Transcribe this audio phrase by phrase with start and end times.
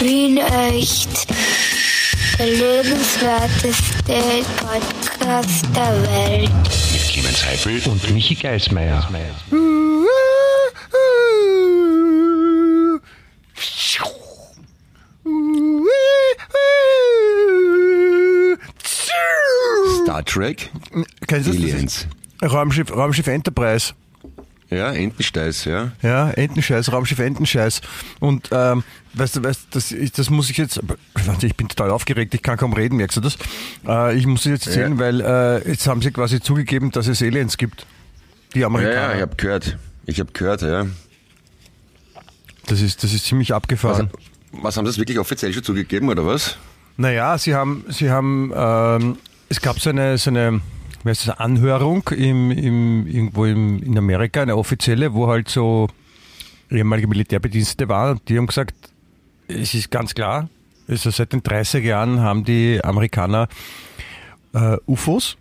[0.00, 1.26] Wien echt.
[2.38, 6.50] Der lebenswerteste Podcast der Welt.
[6.92, 9.06] Mit Clemens Heifel und Michi Geismeier.
[20.02, 20.70] Star Trek,
[21.26, 21.60] Kennst du das?
[21.62, 22.06] Aliens.
[22.42, 23.92] Raumschiff, Raumschiff Enterprise.
[24.70, 25.90] Ja, Entensteiß, ja.
[26.00, 27.80] Ja, Entenscheiß, Raumschiff Entenscheiß.
[28.20, 28.84] Und ähm,
[29.14, 30.80] weißt du, weißt, das, ich, das muss ich jetzt,
[31.26, 33.36] warte, ich bin total aufgeregt, ich kann kaum reden, merkst du das?
[33.86, 34.98] Äh, ich muss es jetzt erzählen, Ja.
[34.98, 37.84] weil äh, jetzt haben sie quasi zugegeben, dass es Aliens gibt.
[38.54, 39.08] Die Ja, Amerikaner.
[39.10, 39.78] ja, ich habe gehört.
[40.06, 40.86] Ich habe gehört, ja.
[42.66, 44.10] Das ist, das ist ziemlich abgefahren.
[44.52, 46.56] Was haben sie das wirklich offiziell schon zugegeben, oder was?
[46.96, 49.16] Naja, sie haben, sie haben, ähm,
[49.48, 50.60] es gab so eine, so eine,
[51.02, 55.88] wie heißt das, Anhörung im, im, irgendwo im, in Amerika, eine offizielle, wo halt so
[56.70, 58.74] ehemalige Militärbedienstete waren und die haben gesagt,
[59.48, 60.48] es ist ganz klar,
[60.88, 63.48] also seit den 30er Jahren haben die Amerikaner
[64.52, 65.36] äh, UFOs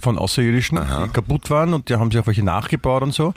[0.00, 1.06] von Außerirdischen, Aha.
[1.06, 3.34] die kaputt waren und die haben sie auch welche nachgebaut und so.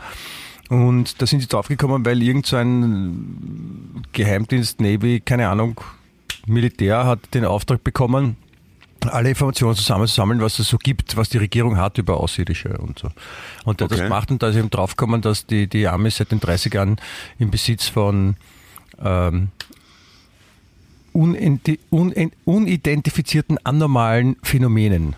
[0.70, 5.80] Und da sind sie draufgekommen, weil irgend so ein Geheimdienst, Navy, keine Ahnung,
[6.46, 8.36] Militär hat den Auftrag bekommen,
[9.06, 13.10] alle Informationen zusammenzusammeln, was es so gibt, was die Regierung hat über Außerirdische und so.
[13.66, 14.08] Und der hat das Okay.
[14.08, 16.98] gemacht und da ist eben draufgekommen, dass die, die Amis seit den 30 Jahren
[17.40, 18.36] im Besitz von
[19.04, 19.50] ähm,
[21.14, 25.16] unidentifizierten anormalen Phänomenen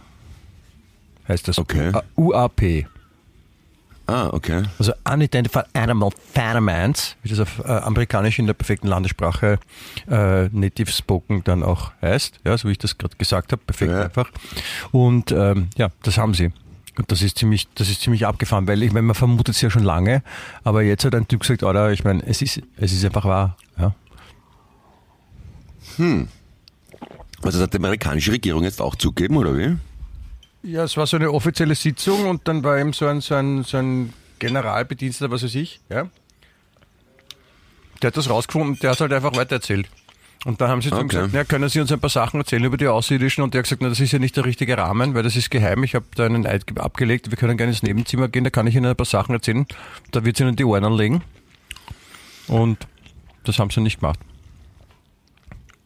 [1.30, 1.58] heißt das.
[1.58, 1.92] Okay.
[2.18, 2.86] Uh, UAP.
[4.10, 4.64] Ah, okay.
[4.80, 9.60] Also Unidentified Animal Phenomens, wie das auf äh, amerikanisch in der perfekten Landessprache
[10.10, 13.92] äh, Native Spoken dann auch heißt, ja, so wie ich das gerade gesagt habe, perfekt
[13.92, 14.02] Ja.
[14.06, 14.32] einfach.
[14.92, 16.52] Und ähm, ja, das haben sie.
[16.98, 19.70] Und das ist ziemlich, das ist ziemlich abgefahren, weil ich meine, man vermutet es ja
[19.70, 20.24] schon lange,
[20.64, 23.58] aber jetzt hat ein Typ gesagt, oder ich meine, es ist, es ist einfach wahr.
[23.78, 23.94] Ja.
[26.00, 26.28] Also
[27.44, 29.78] das hat die amerikanische Regierung jetzt auch zugegeben, oder wie?
[30.64, 33.64] Ja, es war so eine offizielle Sitzung und dann war eben so ein, so ein,
[33.64, 36.10] so ein Generalbediensteter, was weiß ich, ja.
[38.02, 39.88] Der hat das rausgefunden und der hat halt einfach weitererzählt.
[40.46, 41.06] Und dann haben sie Okay.
[41.08, 43.44] gesagt, ja, können Sie uns ein paar Sachen erzählen über die Außerirdischen?
[43.44, 45.52] Und der hat gesagt, na, das ist ja nicht der richtige Rahmen, weil das ist
[45.52, 45.84] geheim.
[45.84, 48.66] Ich habe da einen Eid ge- abgelegt, wir können gerne ins Nebenzimmer gehen, da kann
[48.66, 49.66] ich Ihnen ein paar Sachen erzählen.
[50.12, 51.24] Da wird sie Ihnen die Ohren anlegen.
[52.48, 52.88] Und
[53.44, 54.20] das haben sie nicht gemacht.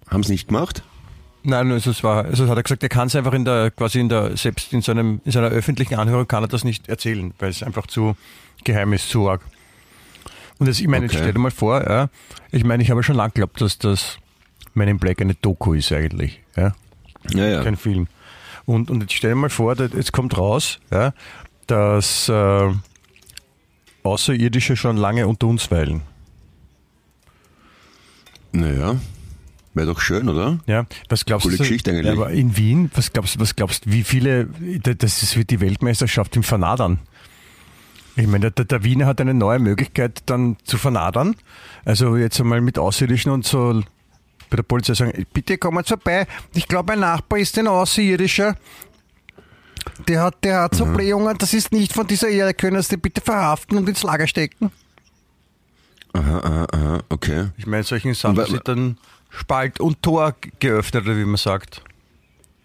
[0.08, 0.84] Haben sie nicht gemacht?
[1.46, 4.08] Nein, es war, also hat er gesagt, er kann es einfach in der, quasi in
[4.10, 7.64] der, selbst in seinem, in seiner öffentlichen Anhörung kann er das nicht erzählen, weil es
[7.64, 8.16] einfach zu
[8.64, 9.42] geheim ist, zu arg.
[10.60, 11.24] Und jetzt, ich meine, jetzt Okay.
[11.24, 12.10] stell dir mal vor, ja,
[12.52, 14.18] ich meine, ich habe schon lange geglaubt, dass das
[14.74, 16.74] Men in Black eine Doku ist eigentlich, ja,
[17.34, 17.64] Ja, ja.
[17.64, 18.08] kein Film.
[18.66, 21.14] Und, und jetzt stell dir mal vor, jetzt kommt raus, ja,
[21.68, 22.72] dass äh,
[24.04, 26.02] Außerirdische schon lange unter uns weilen.
[28.52, 28.96] Naja,
[29.74, 30.60] wäre doch schön, oder?
[30.66, 31.64] Ja, was glaubst Coole du?
[31.64, 32.06] Geschichte eigentlich.
[32.06, 34.48] Ja, aber in Wien, was glaubst du, was glaubst wie viele,
[34.82, 37.00] das ist wie die Weltmeisterschaft im Vernadern.
[38.16, 41.36] Ich meine, der, der Wiener hat eine neue Möglichkeit dann zu vernadern.
[41.84, 43.82] Also jetzt einmal mit Außerirdischen und so
[44.52, 46.28] bei der Polizei sagen, bitte kommen Sie vorbei.
[46.54, 48.56] Ich glaube, mein Nachbar ist ein Außerirdischer.
[50.08, 50.94] Der hat, der hat so Mhm.
[50.94, 52.54] Blähungen, das ist nicht von dieser Erde.
[52.54, 54.72] Können Sie bitte verhaften und ins Lager stecken?
[56.14, 57.48] Aha, aha, aha, okay.
[57.58, 58.98] Ich meine, solchen Sachen sind dann
[59.36, 61.82] Spalt und Tor geöffnet, oder wie man sagt.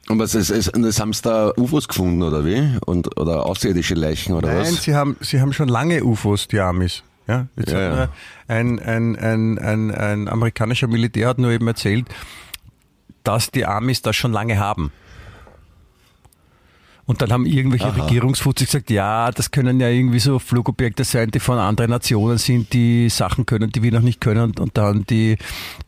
[0.08, 2.78] Und was ist, ist, das haben sie da UFOs gefunden, oder wie?
[2.86, 4.82] Und, oder außerirdische Leichen, oder Nein, was?
[4.82, 7.02] sie haben, sie haben schon lange UFOs, die Amis.
[7.26, 8.08] Ja, jetzt Ja, ja.
[8.48, 12.06] ein, ein, ein, ein, ein amerikanischer Militär hat nur eben erzählt,
[13.22, 14.92] dass die Amis das schon lange haben.
[17.08, 18.02] Und dann haben irgendwelche Aha.
[18.02, 22.74] Regierungsfuzis gesagt, ja, das können ja irgendwie so Flugobjekte sein, die von anderen Nationen sind,
[22.74, 24.52] die Sachen können, die wir noch nicht können.
[24.58, 25.38] Und, dann die,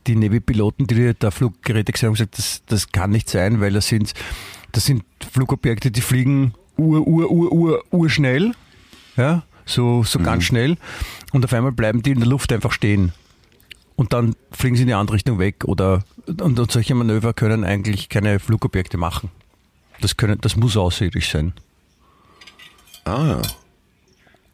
[0.06, 3.86] die Navy-Piloten, die da Fluggeräte gesehen haben, gesagt, das, das kann nicht sein, weil das
[3.86, 4.14] sind,
[4.72, 8.52] das sind Flugobjekte, die fliegen ur, ur, ur, ur, ur schnell.
[9.18, 10.78] Ja, so, so ganz schnell.
[11.32, 13.12] Und auf einmal bleiben die in der Luft einfach stehen.
[13.94, 15.64] Und dann fliegen sie in die andere Richtung weg.
[15.66, 19.30] Oder, und, und solche Manöver können eigentlich keine Flugobjekte machen.
[20.00, 21.52] Das, können, das muss außerirdisch sein.
[23.04, 23.42] Ah,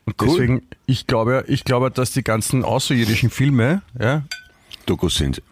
[0.05, 0.29] Und Cool.
[0.29, 4.25] deswegen, ich glaube, ich glaube, dass die ganzen außerirdischen Filme, ja,
[4.87, 5.43] Dokus sind.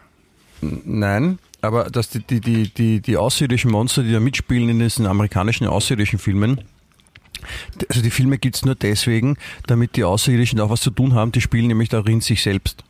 [0.61, 5.05] nein, aber dass die, die, die, die, die außerirdischen Monster, die da mitspielen in diesen
[5.07, 6.61] amerikanischen außerirdischen Filmen,
[7.89, 9.37] also die Filme gibt's nur deswegen,
[9.67, 12.83] damit die Außerirdischen auch was zu tun haben, die spielen nämlich darin sich selbst.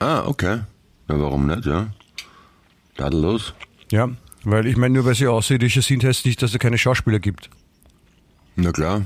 [0.00, 0.60] Ah, okay.
[1.08, 1.88] Ja, warum nicht, ja?
[2.96, 3.54] Tadellos.
[3.90, 4.10] Ja,
[4.44, 7.50] weil ich meine, nur weil sie Außerirdische sind, heißt nicht, dass es keine Schauspieler gibt.
[8.56, 9.02] Na klar.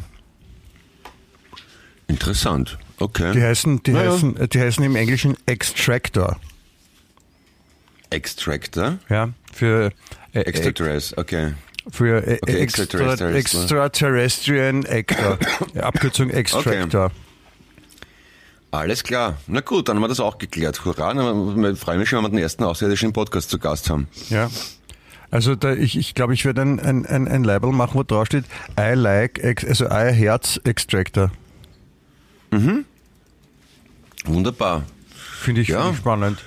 [2.08, 2.78] Interessant.
[2.98, 3.32] Okay.
[3.32, 4.12] Die heißen, die Naja.
[4.12, 6.38] heißen, äh, die heißen im Englischen Extractor.
[8.10, 8.98] Extractor?
[9.08, 9.90] Ja, für
[10.32, 11.52] äh, Extraterrestrial, okay.
[11.90, 13.34] für äh, Okay, extra, Extraterrestrial.
[13.34, 15.38] Extraterrestrian Actor.
[15.80, 17.10] Abkürzung Extractor.
[18.70, 19.38] Alles klar.
[19.46, 20.84] Na gut, dann haben wir das auch geklärt.
[20.84, 24.06] Hurra, wir freuen mich schon, wenn wir den ersten Außerirdischen Podcast zu Gast haben.
[24.28, 24.50] Ja.
[25.30, 28.26] Also da, ich, ich glaube, ich werde ein, ein, ein, ein Label machen, wo drauf
[28.26, 28.44] steht
[28.78, 31.30] I like, also I Herz Extractor.
[34.24, 34.84] Wunderbar.
[35.40, 35.90] Finde ich, Ja.
[35.90, 36.38] ich spannend.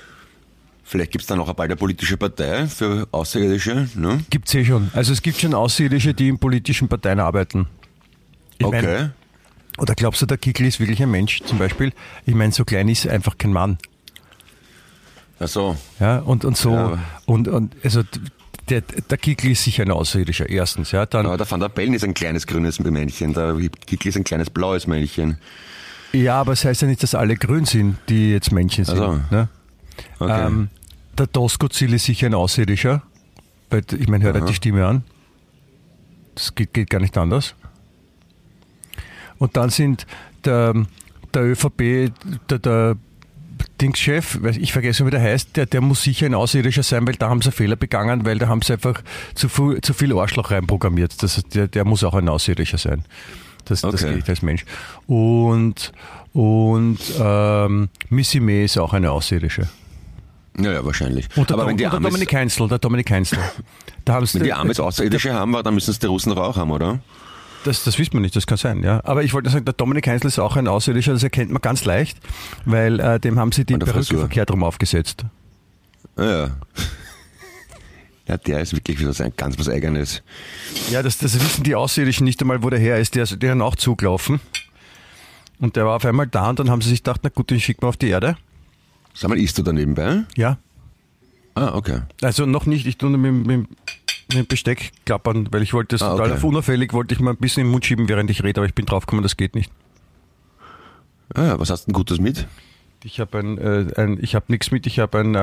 [0.84, 4.24] Vielleicht gibt's dann noch bald eine politische Partei für Außerirdische, ne?
[4.28, 4.90] Gibt's eh schon.
[4.92, 7.66] Also es gibt schon Außerirdische, die in politischen Parteien arbeiten.
[8.58, 8.82] Ich Okay.
[8.82, 9.12] mein,
[9.78, 11.92] oder glaubst du, der Kickel ist wirklich ein Mensch zum Beispiel?
[12.26, 13.78] Ich meine, so klein ist er einfach kein Mann.
[15.38, 16.98] Also, Ja, und, und so, Ja.
[17.24, 18.02] und, und, also,
[18.70, 21.92] der, der Kickel ist sicher ein Außerirdischer, erstens, ja, dann, aber der Van der Bellen
[21.92, 23.54] ist ein kleines grünes Männchen, der
[23.86, 25.38] Kickel ist ein kleines blaues Männchen.
[26.12, 29.20] ja, aber es heißt ja nicht, dass alle grün sind, die jetzt Männchen sind, Ach
[29.30, 29.34] so.
[29.34, 29.48] ne?
[30.18, 30.46] Okay.
[30.46, 30.68] Ähm,
[31.18, 33.02] der Doskozil ist sicher ein Außerirdischer,
[33.68, 35.04] weil, ich meine, hört halt die Stimme an.
[36.34, 37.54] Das geht, geht gar nicht anders.
[39.38, 40.06] Und dann sind
[40.44, 40.74] der,
[41.34, 42.12] der ÖVP,
[42.48, 42.96] der, der
[43.80, 47.28] Dingschef, ich vergesse, wie der heißt, der, der muss sicher ein Außerirdischer sein, weil da
[47.28, 49.02] haben sie Fehler begangen, weil da haben sie einfach
[49.34, 51.22] zu viel, zu viel Arschloch reinprogrammiert.
[51.22, 53.04] Das, der, der muss auch ein Außerirdischer sein.
[53.64, 54.14] Das, das Okay.
[54.16, 54.64] geht als Mensch.
[55.06, 55.92] Und,
[56.32, 59.68] und ähm, Missy May ist auch eine Außerirdische.
[60.58, 61.28] ja, ja, wahrscheinlich.
[61.36, 63.38] Und der, aber wenn die Amis, Dominik Heinzel, der Dominik Heinzel.
[64.04, 67.00] Da wenn die Amis Außerirdische haben, dann müssen es die Russen doch auch haben, oder?
[67.64, 69.00] Das, das wissen wir nicht, das kann sein, ja.
[69.04, 71.84] Aber ich wollte sagen, der Dominik Heinzel ist auch ein Außerirdischer, das erkennt man ganz
[71.84, 72.18] leicht,
[72.64, 75.24] weil äh, dem haben sie die Perücke verkehrt rum aufgesetzt.
[76.18, 76.50] Ja, ja.
[78.28, 80.22] Ja, der ist wirklich was, ein- ganz was Eigenes.
[80.88, 83.16] Ja, das, das wissen die Außerirdischen nicht einmal, wo der her ist.
[83.16, 84.38] Der ist deren auch zugelaufen.
[85.58, 87.58] Und der war auf einmal da und dann haben sie sich gedacht, na gut, den
[87.58, 88.36] schicken wir auf die Erde.
[89.14, 90.22] Sag mal, isst du da nebenbei?
[90.36, 90.58] Ja.
[91.54, 92.02] Ah, okay.
[92.22, 93.68] Also noch nicht, ich tue mit, mit, mit
[94.32, 96.34] dem Besteck klappern, weil ich wollte das Ah, total okay.
[96.36, 98.66] auf unauffällig, wollte ich mal ein bisschen in den Mund schieben, während ich rede, aber
[98.66, 99.70] ich bin draufgekommen, das geht nicht.
[101.34, 102.46] Ah, ja, was hast du denn Gutes mit?
[103.02, 105.34] Ich habe ein, äh, ein, ich habe nichts mit, ich habe ein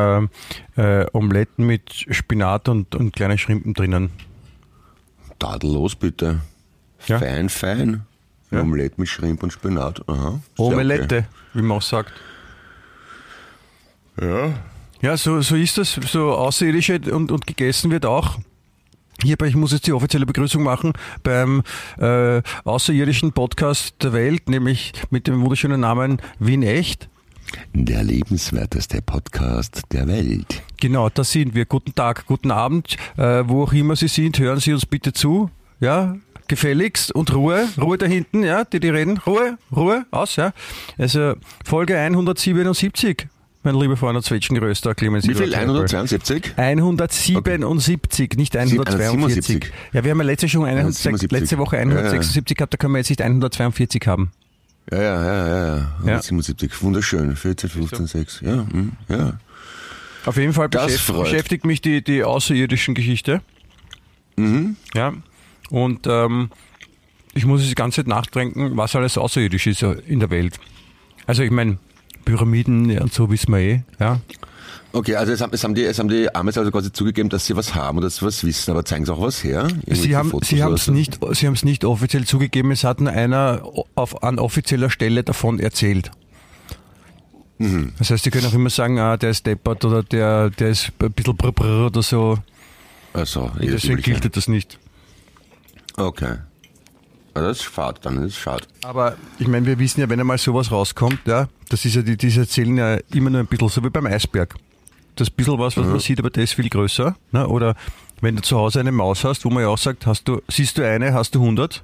[0.78, 4.12] äh, äh, Omeletten mit Spinat und, und kleine Schrimpen drinnen.
[5.40, 6.40] Tadellos bitte.
[7.08, 7.20] Ja.
[7.20, 8.06] Fein, fein.
[8.52, 8.62] Ja.
[8.62, 10.08] Omelette mit Schrimp und Spinat.
[10.08, 10.40] Aha.
[10.58, 12.14] Omelette, wie man auch sagt.
[14.18, 14.28] Okay.
[14.30, 14.54] Ja.
[15.02, 15.94] Ja, so, so ist das.
[15.94, 18.38] So außerirdische und, und gegessen wird auch.
[19.24, 21.64] Hierbei, ich muss jetzt die offizielle Begrüßung machen beim
[22.00, 27.10] äh, außerirdischen Podcast der Welt, nämlich mit dem wunderschönen Namen Wien Echt.
[27.74, 30.62] Der lebenswerteste Podcast der Welt.
[30.80, 31.66] Genau, da sind wir.
[31.66, 35.50] Guten Tag, guten Abend, äh, wo auch immer Sie sind, hören Sie uns bitte zu.
[35.80, 36.16] Ja,
[36.48, 39.18] gefälligst und Ruhe, Ruhe da hinten, ja, die, die reden.
[39.26, 40.54] Ruhe, Ruhe, aus, ja.
[40.98, 43.28] Also Folge 177,
[43.68, 45.54] mein lieber Freund und Zwetschgenröster, Clemens Wie viel?
[45.54, 45.98] Eduard Teufel.
[45.98, 46.58] 172?
[46.58, 49.08] 177, nicht 142.
[49.08, 49.74] 177.
[49.94, 51.32] Ja, wir haben ja letzte, schon 106, 177.
[51.32, 54.32] letzte Woche 176 gehabt, da können wir jetzt nicht 142 haben.
[54.90, 55.92] Ja, ja, ja, ja, ja.
[56.00, 56.82] 177.
[56.82, 57.36] Wunderschön.
[57.36, 58.42] 14, 15, 6.
[58.42, 59.34] Ja, hm, ja.
[60.26, 63.42] Auf jeden Fall Das beschäftigt, mich die, die außerirdischen Geschichte.
[64.38, 64.78] Mhm.
[64.94, 65.14] Ja.
[65.70, 66.52] Und ähm,
[67.34, 70.58] ich muss jetzt die ganze Zeit nachdenken, was alles außerirdisch ist in der Welt.
[71.26, 71.78] Also ich meine,
[72.28, 73.84] Pyramiden und so wissen wir eh.
[74.00, 74.20] Ja.
[74.92, 77.46] Okay, also es haben, es haben die, es haben die Amis also quasi zugegeben, dass
[77.46, 79.68] sie was haben oder dass sie was wissen, aber zeigen sie auch was her?
[79.86, 80.92] Sie haben Fotos Sie haben es so?
[80.92, 82.72] nicht, Sie haben es nicht offiziell zugegeben.
[82.72, 83.64] Es hat nur einer
[83.96, 86.12] auf, an offizieller Stelle davon erzählt.
[87.60, 87.94] Mhm.
[87.98, 90.92] Das heißt, Sie können auch immer sagen, ah, der ist deppert oder der, der ist
[91.00, 92.38] ein bisschen brr, brr oder so.
[93.14, 94.80] Also, Deswegen gilt das nicht.
[95.96, 96.38] Okay.
[97.42, 98.66] Das ist schade, dann ist es schade.
[98.84, 102.18] Aber ich meine, wir wissen ja, wenn einmal sowas rauskommt, ja, das ist ja, die,
[102.18, 104.56] diese erzählen ja immer nur ein bisschen, so wie beim Eisberg.
[105.16, 105.92] Das bisschen was, was Mhm.
[105.92, 107.16] man sieht, aber der ist viel größer.
[107.32, 107.48] Ne?
[107.48, 107.76] Oder
[108.22, 110.78] wenn du zu Hause eine Maus hast, wo man ja auch sagt, hast du, siehst
[110.78, 111.84] du eine, hast du 100.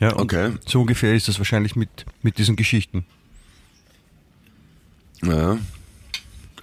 [0.00, 0.52] Ja, Okay.
[0.66, 3.06] so ungefähr ist das wahrscheinlich mit, mit diesen Geschichten.
[5.22, 5.58] Ja.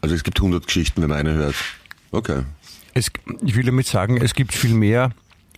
[0.01, 1.55] Also es gibt 100 Geschichten, wenn man eine hört.
[2.12, 2.43] Okay.
[2.93, 3.07] Es,
[3.43, 5.12] ich will damit sagen, es gibt viel mehr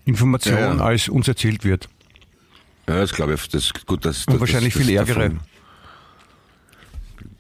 [0.06, 0.82] Information, Ja, ja.
[0.84, 1.90] als uns erzählt wird.
[2.88, 5.16] Ja, das glaube ich, das ist gut, dass Und das, wahrscheinlich das, viel Ärgere.
[5.30, 5.40] Davon,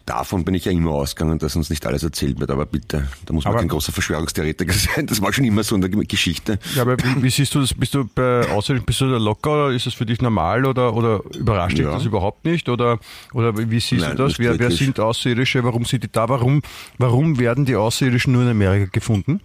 [0.08, 3.34] davon bin ich ja immer ausgegangen, dass uns nicht alles erzählt wird, aber bitte, da
[3.34, 5.06] muss man Aber- kein großer Verschwörungstheoretiker sein.
[5.08, 6.58] Das war schon immer so in der Geschichte.
[6.76, 7.74] Ja, aber wie, wie siehst du das?
[7.74, 10.94] Bist du bei Außerirdischen, bist du da locker oder ist das für dich normal oder,
[10.96, 11.92] oder überrascht dich Ja.
[11.94, 12.68] das überhaupt nicht?
[12.70, 13.00] Oder,
[13.34, 14.40] oder wie siehst Nein, du das?
[14.40, 15.64] Wer, wer sind Außerirdische?
[15.64, 16.28] Warum sind die da?
[16.30, 16.62] Warum,
[16.98, 19.42] warum werden die Außerirdischen nur in Amerika gefunden?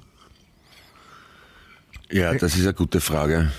[2.10, 3.52] Ja, das ist eine gute Frage.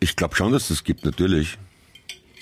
[0.00, 1.58] Ich glaube schon, dass es das gibt, natürlich.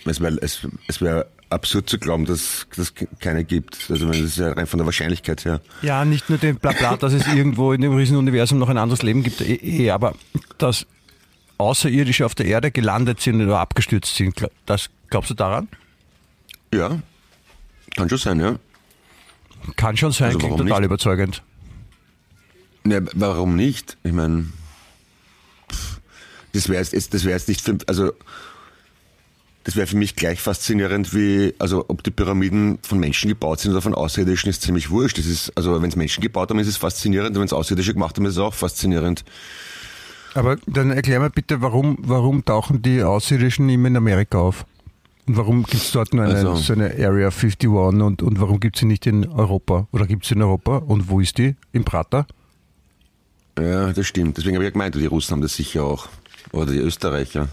[0.05, 3.87] Es wäre es, es wär absurd zu glauben, dass es keine gibt.
[3.89, 5.61] Also das ist ja rein von der Wahrscheinlichkeit her.
[5.83, 9.23] Ja, nicht nur den Blabla, dass es irgendwo in dem Riesenuniversum noch ein anderes Leben
[9.23, 10.15] gibt, eh, eh, aber
[10.59, 10.87] dass
[11.59, 14.47] Außerirdische auf der Erde gelandet sind oder abgestürzt sind.
[14.67, 15.69] Das glaubst du daran?
[16.73, 16.99] Ja,
[17.97, 18.57] kann schon sein, ja.
[19.77, 20.87] Kann schon sein, also klingt total nicht?
[20.87, 21.43] überzeugend.
[22.85, 23.97] Ne, warum nicht?
[24.05, 24.47] Ich meine,
[26.53, 28.13] das wäre jetzt, das wäre jetzt nicht für, also
[29.65, 33.73] das wäre für mich gleich faszinierend wie, also ob die Pyramiden von Menschen gebaut sind
[33.73, 35.19] oder von Außerirdischen ist ziemlich wurscht.
[35.19, 38.17] Das ist, also wenn es Menschen gebaut haben, ist es faszinierend, wenn es Außerirdische gemacht
[38.19, 39.25] haben, ist es auch faszinierend.
[40.35, 44.67] Aber dann erklär mir bitte, warum, warum tauchen die Außerirdischen immer in Amerika auf?
[45.27, 48.61] Und warum gibt es dort nur eine, also, so eine Area 51 und, und warum
[48.61, 49.89] gibt es sie nicht in Europa?
[49.93, 50.79] Oder gibt es sie in Europa?
[50.79, 51.57] Und wo ist die?
[51.73, 52.27] Im Prater?
[53.59, 54.37] Ja, das stimmt.
[54.37, 56.09] Deswegen habe ich ja gemeint, die Russen haben das sicher auch.
[56.53, 57.49] Oder die Österreicher.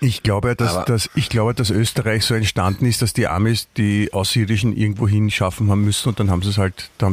[0.00, 4.12] Ich glaube, dass, dass, ich glaube, dass Österreich so entstanden ist, dass die Amis die
[4.12, 7.12] Außerirdischen irgendwo hinschaffen haben müssen und dann haben sie es halt, da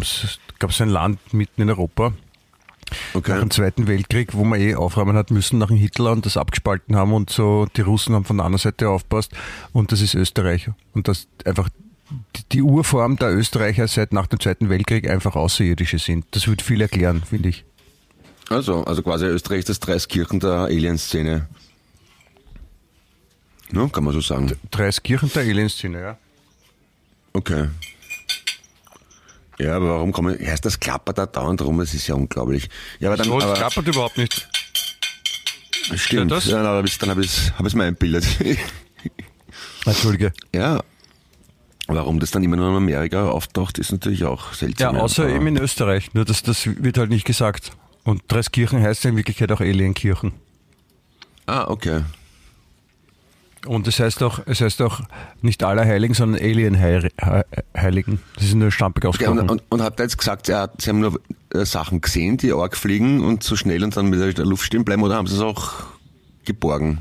[0.57, 2.13] gab es ein Land mitten in Europa,
[3.13, 3.31] Okay.
[3.31, 6.37] Nach dem Zweiten Weltkrieg, wo man eh aufräumen hat müssen nach dem Hitler und das
[6.37, 9.31] abgespalten haben und so die Russen haben von der anderen Seite aufpasst
[9.73, 10.69] und das ist Österreich.
[10.93, 11.69] Und das einfach
[12.51, 16.25] die Urform der Österreicher seit nach dem Zweiten Weltkrieg einfach Außerirdische sind.
[16.31, 17.65] Das würde viel erklären, finde ich.
[18.49, 21.47] Also, also quasi Österreich ist das Dreiskirchen der Alienszene.
[23.71, 24.51] No, kann man so sagen.
[24.71, 26.17] Dreiskirchen der Alienszene, ja.
[27.33, 27.67] Okay.
[29.59, 32.69] Ja, aber warum kommen, erst das klappert da dauernd rum, das ist ja unglaublich.
[32.99, 34.47] Ja, aber dann, so, aber, klappert überhaupt nicht.
[35.95, 36.45] Stimmt, ja, das?
[36.45, 38.25] ja, dann habe ich es hab ich's, hab ich's mal einbildet.
[39.85, 40.33] Entschuldige.
[40.53, 40.81] Ja,
[41.91, 44.95] Warum das dann immer nur in Amerika auftaucht, ist natürlich auch seltsam.
[44.95, 46.13] Ja, außer eben in Österreich.
[46.13, 47.71] Nur das, das wird halt nicht gesagt.
[48.03, 50.33] Und Dreiskirchen heißt ja in Wirklichkeit auch Alienkirchen.
[51.47, 52.03] Ah, okay.
[53.65, 55.01] Und es heißt auch, es heißt auch
[55.41, 58.19] nicht Allerheiligen, sondern Alien-Heiligen.
[58.35, 59.39] Das ist nur stampig ausgesprochen.
[59.39, 61.19] Okay, und, und, und hat er jetzt gesagt, Sie haben nur
[61.53, 64.85] äh, Sachen gesehen, die arg fliegen und so schnell und dann mit der Luft stehen
[64.85, 65.87] bleiben, oder haben Sie es auch
[66.45, 66.99] geborgen?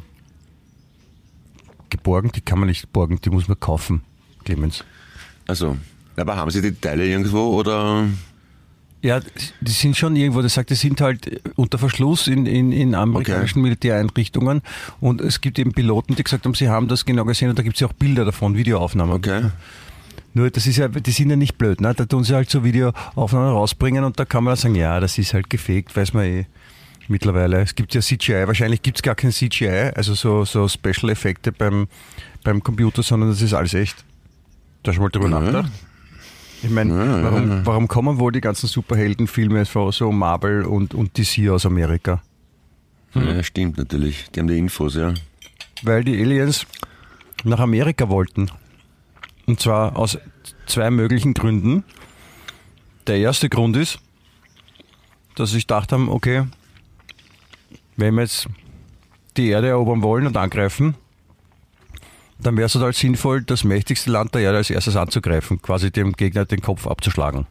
[1.91, 2.33] Geborgen?
[2.35, 4.03] Die kann man nicht borgen, die muss man kaufen,
[4.49, 4.83] Clemens.
[5.47, 5.77] Also,
[6.17, 8.07] aber haben Sie die Teile irgendwo oder?
[9.03, 9.21] Ja,
[9.61, 13.59] die sind schon irgendwo, das sagt, die sind halt unter Verschluss in, in, in amerikanischen
[13.59, 13.69] okay.
[13.69, 14.63] Militäreinrichtungen
[15.01, 17.63] und es gibt eben Piloten, die gesagt haben, sie haben das genau gesehen und da
[17.63, 19.15] gibt es ja auch Bilder davon, Videoaufnahmen.
[19.15, 19.51] Okay.
[20.35, 21.95] Nur das ist ja, die sind ja nicht blöd, ne?
[21.95, 25.19] Da tun sie halt so Videoaufnahmen rausbringen und da kann man dann sagen, ja, das
[25.19, 26.47] ist halt gefegt, weiß man eh
[27.07, 27.61] mittlerweile.
[27.61, 31.53] Es gibt ja CGI, wahrscheinlich gibt es gar kein CGI, also so, so Special Effekte
[31.53, 31.87] beim,
[32.43, 34.05] beim Computer, sondern das ist alles echt.
[34.83, 35.33] Da schon mal drüber mhm.
[35.33, 35.73] nachgedacht?
[36.63, 37.67] Ich meine, ja, warum, ja.
[37.67, 42.21] warum kommen wohl die ganzen Superheldenfilme so Marvel und, und DC aus Amerika?
[43.13, 43.29] Hm?
[43.29, 44.31] Ja, stimmt natürlich.
[44.31, 45.15] Die haben die Infos, ja.
[45.83, 46.67] Weil die Aliens
[47.45, 48.51] nach Amerika wollten.
[49.47, 50.19] Und zwar aus
[50.67, 51.85] zwei möglichen Gründen.
[53.07, 54.01] Der erste Grund ist,
[55.37, 56.45] dass sie sich gedacht haben, okay,
[57.97, 58.49] wenn wir jetzt
[59.37, 60.95] die Erde erobern wollen und angreifen,
[62.41, 66.13] dann wäre es halt sinnvoll, das mächtigste Land der Erde als erstes anzugreifen, quasi dem
[66.13, 67.47] Gegner den Kopf abzuschlagen.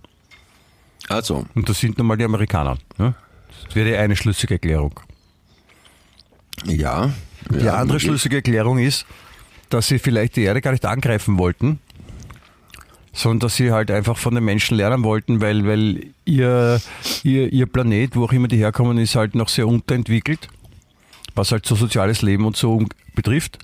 [1.09, 1.45] Also.
[1.55, 2.77] Und das sind nun mal die Amerikaner.
[2.97, 3.13] Ne?
[3.65, 4.99] Das wäre eine schlüssige Erklärung.
[6.65, 7.11] Ja.
[7.49, 9.05] Die ja, andere schlüssige Erklärung ist,
[9.69, 11.79] dass sie vielleicht die Erde gar nicht angreifen wollten,
[13.13, 16.81] sondern dass sie halt einfach von den Menschen lernen wollten, weil, weil ihr,
[17.23, 20.47] ihr, ihr Planet, wo auch immer die herkommen, ist halt noch sehr unterentwickelt,
[21.35, 22.83] was halt so soziales Leben und so
[23.15, 23.59] betrifft.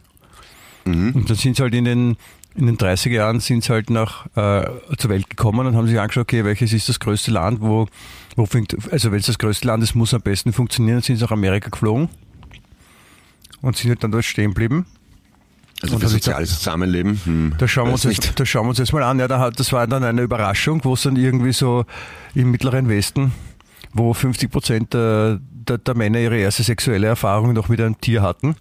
[0.85, 1.11] Mhm.
[1.11, 2.17] Und dann sind sie halt in den,
[2.55, 4.65] in den 30er Jahren sind sie halt nach, äh,
[4.97, 7.87] zur Welt gekommen und haben sich angeschaut, okay, welches ist das größte Land, wo,
[8.35, 11.17] wo fängt, also wenn es das größte Land ist, muss am besten funktionieren, dann sind
[11.17, 12.09] sie nach Amerika geflogen
[13.61, 14.85] und sind halt dann dort stehen geblieben.
[15.81, 17.19] Also für soziales da, Zusammenleben?
[17.25, 19.19] Hm, da, schauen wir uns jetzt, da schauen wir uns jetzt mal an.
[19.19, 21.85] Ja, da, das war dann eine Überraschung, wo es dann irgendwie so
[22.35, 23.33] im Mittleren Westen,
[23.91, 28.21] wo 50 Prozent der, der, der Männer ihre erste sexuelle Erfahrung noch mit einem Tier
[28.21, 28.55] hatten.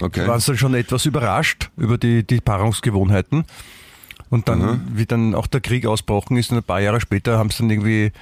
[0.00, 0.26] Okay.
[0.26, 3.44] waren sie dann schon etwas überrascht über die, die Paarungsgewohnheiten.
[4.28, 4.80] Und dann, mhm.
[4.94, 7.70] wie dann auch der Krieg ausbrochen ist und ein paar Jahre später haben sie dann
[7.70, 8.12] irgendwie,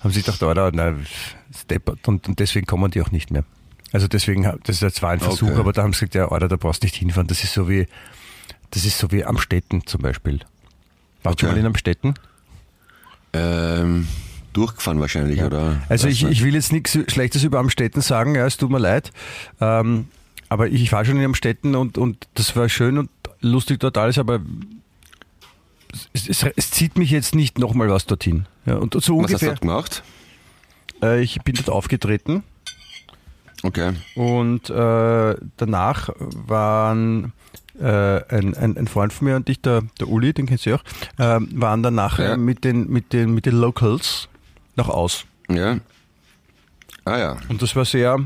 [0.00, 1.06] haben sie gedacht, Alter, nein,
[1.56, 3.44] steppert und, und deswegen kommen die auch nicht mehr.
[3.92, 5.58] Also deswegen, das ist zwar ein Versuch, okay.
[5.58, 7.26] aber da haben sie gesagt, ja, Alter, da brauchst du nicht hinfahren.
[7.26, 7.86] Das ist so wie,
[8.70, 10.40] das ist so wie Amstetten zum Beispiel.
[11.22, 11.46] Warst okay.
[11.46, 12.14] du mal in Amstetten?
[13.34, 14.08] Ähm,
[14.52, 15.46] durchgefahren wahrscheinlich, ja.
[15.46, 15.82] oder?
[15.88, 19.12] Also ich, ich will jetzt nichts Schlechtes über Amstetten sagen, ja, es tut mir leid.
[19.60, 20.08] Ähm,
[20.52, 23.08] aber ich war schon in Amstetten und, und das war schön und
[23.40, 24.40] lustig dort alles, aber
[26.12, 28.46] es, es, es zieht mich jetzt nicht nochmal was dorthin.
[28.66, 30.02] Ja, und so ungefähr, was hast du dort gemacht?
[31.02, 32.42] Äh, ich bin dort aufgetreten.
[33.62, 33.92] Okay.
[34.14, 37.32] Und äh, danach waren
[37.80, 37.86] äh,
[38.34, 40.82] ein, ein, ein Freund von mir und ich, der, der Uli, den kennst du auch,
[41.18, 42.36] äh, waren dann nachher Ja.
[42.36, 44.28] mit, den, mit, den, mit den Locals
[44.76, 45.24] nach aus.
[45.48, 45.78] Ja.
[47.04, 47.36] Ah ja.
[47.48, 48.18] Und das war sehr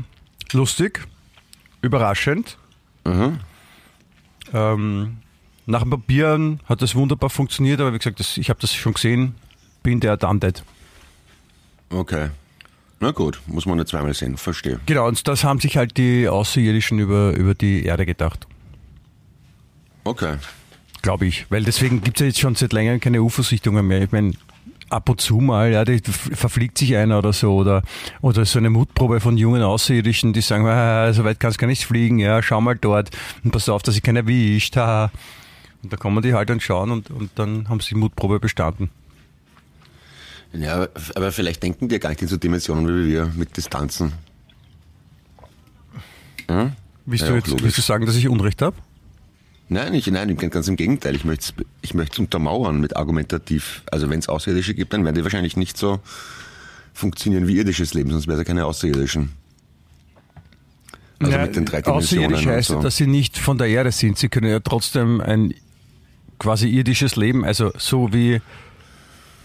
[0.51, 1.05] lustig,
[1.81, 2.57] überraschend.
[3.05, 3.39] Mhm.
[4.53, 5.17] Ähm,
[5.65, 8.93] nach dem Papieren hat das wunderbar funktioniert, aber wie gesagt, das, ich habe das schon
[8.93, 9.35] gesehen,
[9.83, 10.63] bin der that.
[11.89, 12.29] Okay.
[12.99, 14.79] Na gut, muss man nicht zweimal sehen, verstehe.
[14.85, 18.47] Genau, und das haben sich halt die Außerirdischen über, über die Erde gedacht.
[20.03, 20.37] Okay.
[21.01, 21.45] Glaube ich.
[21.49, 24.01] Weil deswegen gibt es ja jetzt schon seit längerem keine UFO-Sichtungen mehr.
[24.01, 24.33] Ich meine,
[24.89, 27.83] ab und zu mal, ja, die verfliegt sich einer oder so oder,
[28.21, 31.67] oder so eine Mutprobe von jungen Außerirdischen, die sagen, ah, so weit kannst du gar
[31.67, 33.09] nicht fliegen, ja, schau mal dort
[33.43, 35.11] und pass auf, dass sich keiner erwischt, haha.
[35.83, 38.89] Und da kommen die halt und schauen und, und dann haben sie die Mutprobe bestanden.
[40.53, 44.13] Ja, aber vielleicht denken die ja gar nicht in so Dimensionen wie wir mit Distanzen.
[46.49, 46.71] Hm?
[47.05, 48.75] Willst, Ja, du jetzt, willst du sagen, dass ich Unrecht habe?
[49.69, 51.15] Nein, ich, nein, ganz im Gegenteil.
[51.15, 53.83] Ich möchte es ich möcht's untermauern mit argumentativ.
[53.91, 55.99] Also wenn es Außerirdische gibt, dann werden die wahrscheinlich nicht so
[56.93, 59.29] funktionieren wie irdisches Leben, sonst wäre es ja keine Außerirdischen.
[61.19, 62.81] Also Ja, mit den drei Dimensionen Außerirdisch heißt, so.
[62.81, 64.17] dass sie nicht von der Erde sind.
[64.17, 65.53] Sie können ja trotzdem ein
[66.39, 68.39] quasi irdisches Leben, also so wie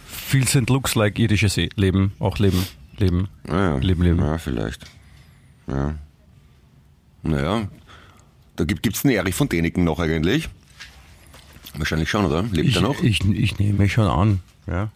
[0.06, 2.64] Feels and Looks like irdisches E- Leben, auch leben,
[2.98, 3.76] leben, Ah ja.
[3.78, 4.18] leben, leben.
[4.20, 4.84] Ja, vielleicht.
[5.66, 5.94] Ja.
[7.22, 7.68] Naja,
[8.56, 10.48] da gibt es einen Erich von Däniken noch eigentlich.
[11.74, 12.42] Wahrscheinlich schon, oder?
[12.42, 13.02] Lebt Ich, er noch?
[13.02, 14.40] ich, ich nehme schon an.
[14.66, 14.90] Ja.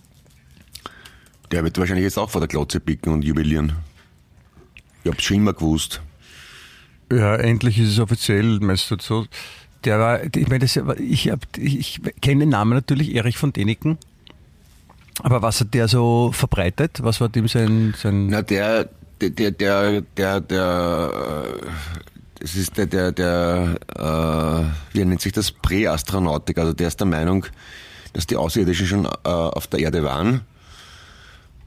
[1.50, 3.72] Der wird wahrscheinlich jetzt auch vor der Glotze picken und jubilieren.
[5.04, 6.00] Ich hab's schon immer gewusst.
[7.10, 9.26] ja, endlich ist es offiziell, meinst du so.
[9.84, 10.76] Der war, ich meine, ich,
[11.30, 13.98] hab, ich, ich kenne den Namen natürlich, Erich von Däniken.
[15.22, 16.98] Aber was hat der so verbreitet?
[17.02, 21.54] Was war dem sein, sein Na, der, der, der, der, der, der
[22.38, 25.50] das ist der, der, der, äh, wie nennt sich das?
[25.50, 26.58] Präastronautik.
[26.58, 27.46] Also der ist der Meinung,
[28.12, 30.42] dass die Außerirdischen schon äh, auf der Erde waren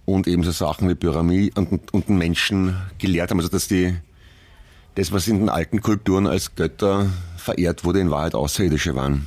[0.05, 3.39] und eben so Sachen wie Pyramide und, und den Menschen gelehrt haben.
[3.39, 3.95] Also dass die,
[4.95, 9.25] das, was in den alten Kulturen als Götter verehrt wurde, in Wahrheit Außerirdische waren.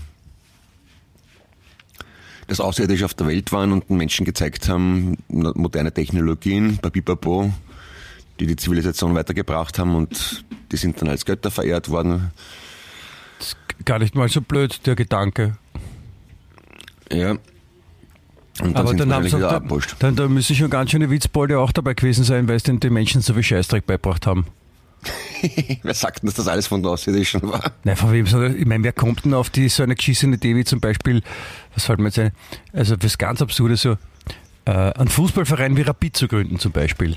[2.48, 7.52] Dass Außerirdische auf der Welt waren und den Menschen gezeigt haben, moderne Technologien, Papipapo,
[8.42, 12.32] die die Zivilisation weitergebracht haben und die sind dann als Götter verehrt worden.
[13.84, 15.56] gar nicht mal so blöd, der Gedanke.
[17.10, 17.30] Ja.
[18.60, 19.96] Und dann Aber dann haben sie wieder abwurscht.
[20.00, 22.92] dann, da müssen schon ganz schöne Witzbolde auch dabei gewesen sein, weil es den, den
[22.92, 24.46] Menschen so viel Scheißdreck beibracht haben.
[25.82, 27.72] Wer sagt denn, dass das alles von der Außerirdischen war?
[27.84, 30.64] Nein, von wem ich meine, wer kommt denn auf die, so eine geschissene Idee wie
[30.64, 31.22] zum Beispiel,
[31.74, 32.32] was fällt mir jetzt ein,
[32.72, 33.96] also das ganz Absurde so,
[34.64, 37.16] äh, einen Fußballverein wie Rapid zu gründen zum Beispiel.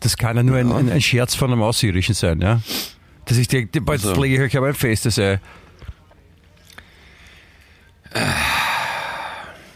[0.00, 0.76] Das kann ja nur ein, Ja.
[0.76, 2.60] ein, ein Scherz von einem Außerirdischen sein, ja.
[3.24, 5.40] Das ist die, die, jetzt Also- lege ich euch aber ein festes Ei.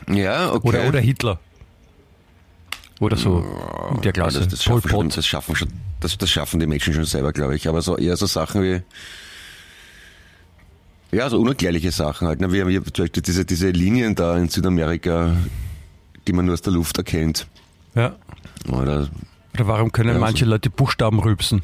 [0.09, 0.69] Ja, okay.
[0.69, 1.39] Oder, oder Hitler.
[3.01, 3.39] Oder so
[3.91, 4.39] in der Ja, Klasse.
[4.41, 5.69] das, das, schaffen schon, das, schaffen schon,
[6.01, 7.69] das, das schaffen die Menschen schon selber, glaube ich.
[7.69, 8.83] Aber so eher so Sachen wie.
[11.11, 12.41] Ja, so unerklärliche Sachen halt.
[12.41, 12.53] Ne?
[12.53, 15.37] Wie, wie zum Beispiel diese, diese Linien da in Südamerika,
[16.27, 17.47] die man nur aus der Luft erkennt.
[17.95, 18.17] Ja.
[18.69, 19.09] Oder
[19.55, 20.51] Oder warum können Ja, manche so.
[20.51, 21.63] Leute Buchstaben rülpsen?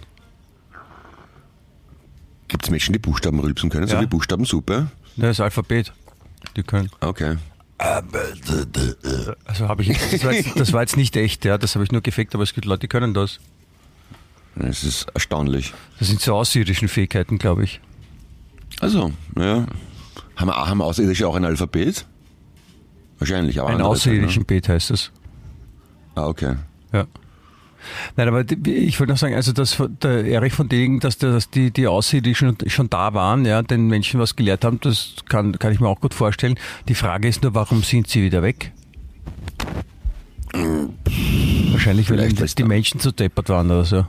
[2.48, 4.00] gibt es Menschen, die Buchstaben rülpsen können, so Ja.
[4.00, 4.90] wie Buchstabensuppe?
[5.16, 5.92] Das Alphabet.
[6.56, 6.88] Die können.
[7.00, 7.36] Okay.
[7.76, 11.84] Also habe ich jetzt, das war jetzt, das war jetzt nicht echt, ja, das habe
[11.84, 13.38] ich nur gefaked, aber es gibt Leute, die können das.
[14.56, 15.74] Das ist erstaunlich.
[15.98, 17.80] Das sind so außerirdischen Fähigkeiten, glaube ich.
[18.80, 19.66] Also, ja.
[20.36, 22.06] Haben, haben Außerirdische auch ein Alphabet?
[23.18, 25.12] Wahrscheinlich, aber Ein halt, außerirdischen Beet heißt das.
[26.16, 26.22] Ne?
[26.22, 26.56] Ah, okay.
[26.92, 27.04] Ja.
[28.16, 31.50] Nein, aber ich wollte noch sagen, also dass der Erich von Degen, dass, der, dass
[31.50, 35.72] die, die Außerirdischen schon da waren, ja, den Menschen was gelehrt haben, das kann, kann
[35.72, 36.58] ich mir auch gut vorstellen.
[36.88, 38.72] Die Frage ist nur, warum sind sie wieder weg?
[41.72, 44.06] Wahrscheinlich, weil die Menschen zu deppert waren oder so.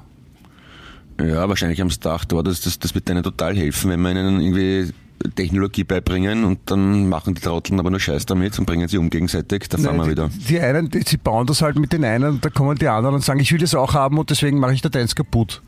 [1.21, 4.12] Ja, wahrscheinlich haben sie gedacht, oh, das, das, das wird denen total helfen, wenn wir
[4.12, 4.93] ihnen irgendwie
[5.36, 9.10] Technologie beibringen und dann machen die Trotteln aber nur Scheiß damit und bringen sie um
[9.10, 10.29] gegenseitig, da fahren wir wieder.
[10.47, 13.15] Die, einen, die, sie bauen das halt mit den einen und da kommen die anderen
[13.15, 15.62] und sagen, ich will das auch haben und deswegen mache ich da deins kaputt.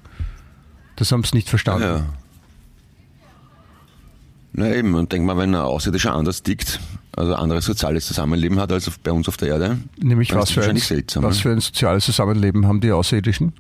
[0.96, 1.84] Das haben sie nicht verstanden.
[1.84, 2.06] Ja.
[4.54, 6.80] Na eben, und denk mal, wenn ein Außerirdischer anders tickt,
[7.16, 10.78] also anderes soziales Zusammenleben hat als bei uns auf der Erde, Nämlich was für, ein,
[10.78, 11.24] seltsam.
[11.24, 11.42] was ne?
[11.42, 13.54] für ein soziales Zusammenleben haben die Außerirdischen?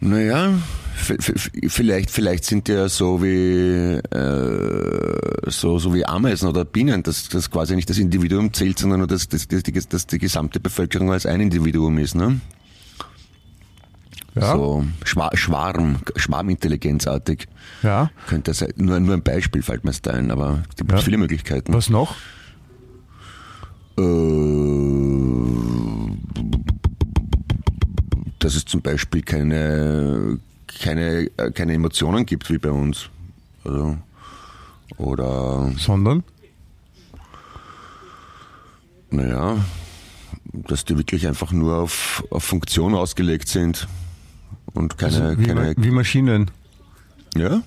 [0.00, 0.50] Naja,
[0.98, 7.28] vielleicht, vielleicht sind die ja so wie, äh, so, so wie Ameisen oder Bienen, dass,
[7.28, 10.60] dass quasi nicht das Individuum zählt, sondern nur, dass, dass, dass, die, dass die gesamte
[10.60, 12.14] Bevölkerung als ein Individuum ist.
[12.14, 12.40] Ne?
[14.34, 14.54] Ja.
[14.54, 17.46] So Schwa Schwarm, Schwarmintelligenzartig.
[17.82, 18.10] Ja.
[18.26, 18.72] Könnte sein.
[18.76, 20.98] Nur, nur ein Beispiel fällt mir da ein, aber es gibt Ja.
[20.98, 21.72] viele Möglichkeiten.
[21.72, 22.14] Was noch?
[23.98, 24.02] Äh,
[28.38, 30.38] dass es zum Beispiel keine,
[30.80, 33.08] keine, äh, keine Emotionen gibt wie bei uns.
[33.64, 33.96] Also,
[34.96, 36.22] oder, Sondern?
[39.10, 39.64] naja,
[40.52, 43.86] dass die wirklich einfach nur auf, auf Funktion ausgelegt sind
[44.74, 46.50] und keine, Also wie, keine, wie Maschinen.
[47.36, 47.62] ja,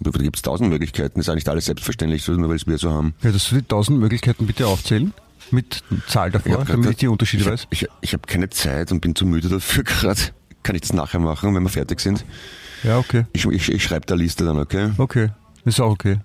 [0.00, 1.14] da gibt es tausend Möglichkeiten.
[1.18, 3.14] Das ist eigentlich alles selbstverständlich, so nur weil es wir so haben.
[3.22, 5.12] Ja, dass du die tausend Möglichkeiten bitte aufzählen?
[5.50, 7.66] Mit Zahl davor, hab damit ich die Unterschiede ich, weiß.
[7.70, 10.20] Ich, ich habe keine Zeit und bin zu müde dafür gerade.
[10.64, 12.24] Kann ich das nachher machen, wenn wir fertig sind?
[12.82, 13.26] Ja, okay.
[13.32, 14.90] Ich, ich, ich schreibe da Liste dann, okay?
[14.98, 15.28] Okay.
[15.64, 16.18] Ist auch okay.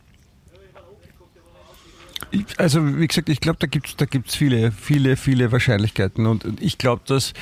[2.32, 6.26] Ich, also, wie gesagt, ich glaube, da gibt es da gibt's viele, viele, viele Wahrscheinlichkeiten.
[6.26, 7.34] Und und ich glaube, dass,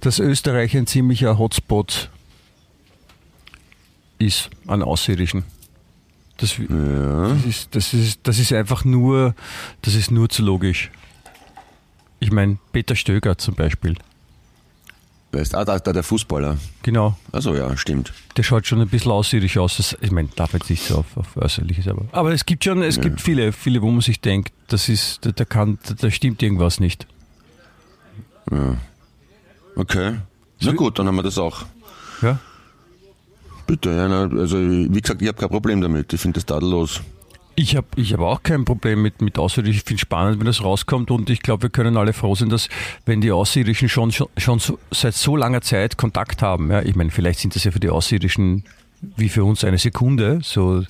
[0.00, 2.10] dass Österreich ein ziemlicher Hotspot
[4.18, 5.44] ist an Außerirdischen.
[6.38, 7.28] Das, Ja.
[7.28, 9.34] das, ist, das, ist, das ist einfach nur,
[9.82, 10.90] das ist nur zu logisch.
[12.20, 13.96] Ich meine, Peter Stöger zum Beispiel.
[15.36, 16.56] Weißt, ah, da, da der Fußballer.
[16.82, 17.14] Genau.
[17.30, 18.14] Also ja, stimmt.
[18.38, 19.76] Der schaut schon ein bisschen außerirdsch aus.
[19.76, 22.06] Das, ich meine, darf jetzt nicht so auf, auf Äußerliches, aber.
[22.12, 25.32] Aber es gibt schon, es gibt viele, viele, wo man sich denkt, das ist, da,
[25.32, 27.06] da kann, da, da stimmt irgendwas nicht.
[29.76, 30.16] Okay.
[30.60, 31.66] Na gut, dann haben wir das auch.
[32.22, 32.38] Ja?
[33.66, 36.12] Bitte, ja, na, also wie gesagt, ich habe kein Problem damit.
[36.12, 37.02] Ich finde das tadellos.
[37.58, 39.78] Ich habe ich hab auch kein Problem mit, mit Außerirdischen.
[39.78, 42.50] Ich finde es spannend, wenn das rauskommt und ich glaube, wir können alle froh sein,
[42.50, 42.68] dass
[43.06, 46.94] wenn die Außerirdischen schon, schon, schon so, seit so langer Zeit Kontakt haben, ja, ich
[46.94, 48.64] meine, vielleicht sind das ja für die Außerirdischen
[49.16, 50.82] wie für uns eine Sekunde, so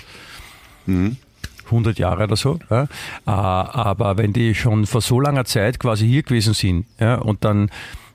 [0.87, 2.59] 100 Jahre oder so.
[2.71, 2.85] Ja.
[2.85, 2.87] Äh,
[3.27, 7.71] Aber wenn die schon vor so langer Zeit quasi hier gewesen sind ja, und dann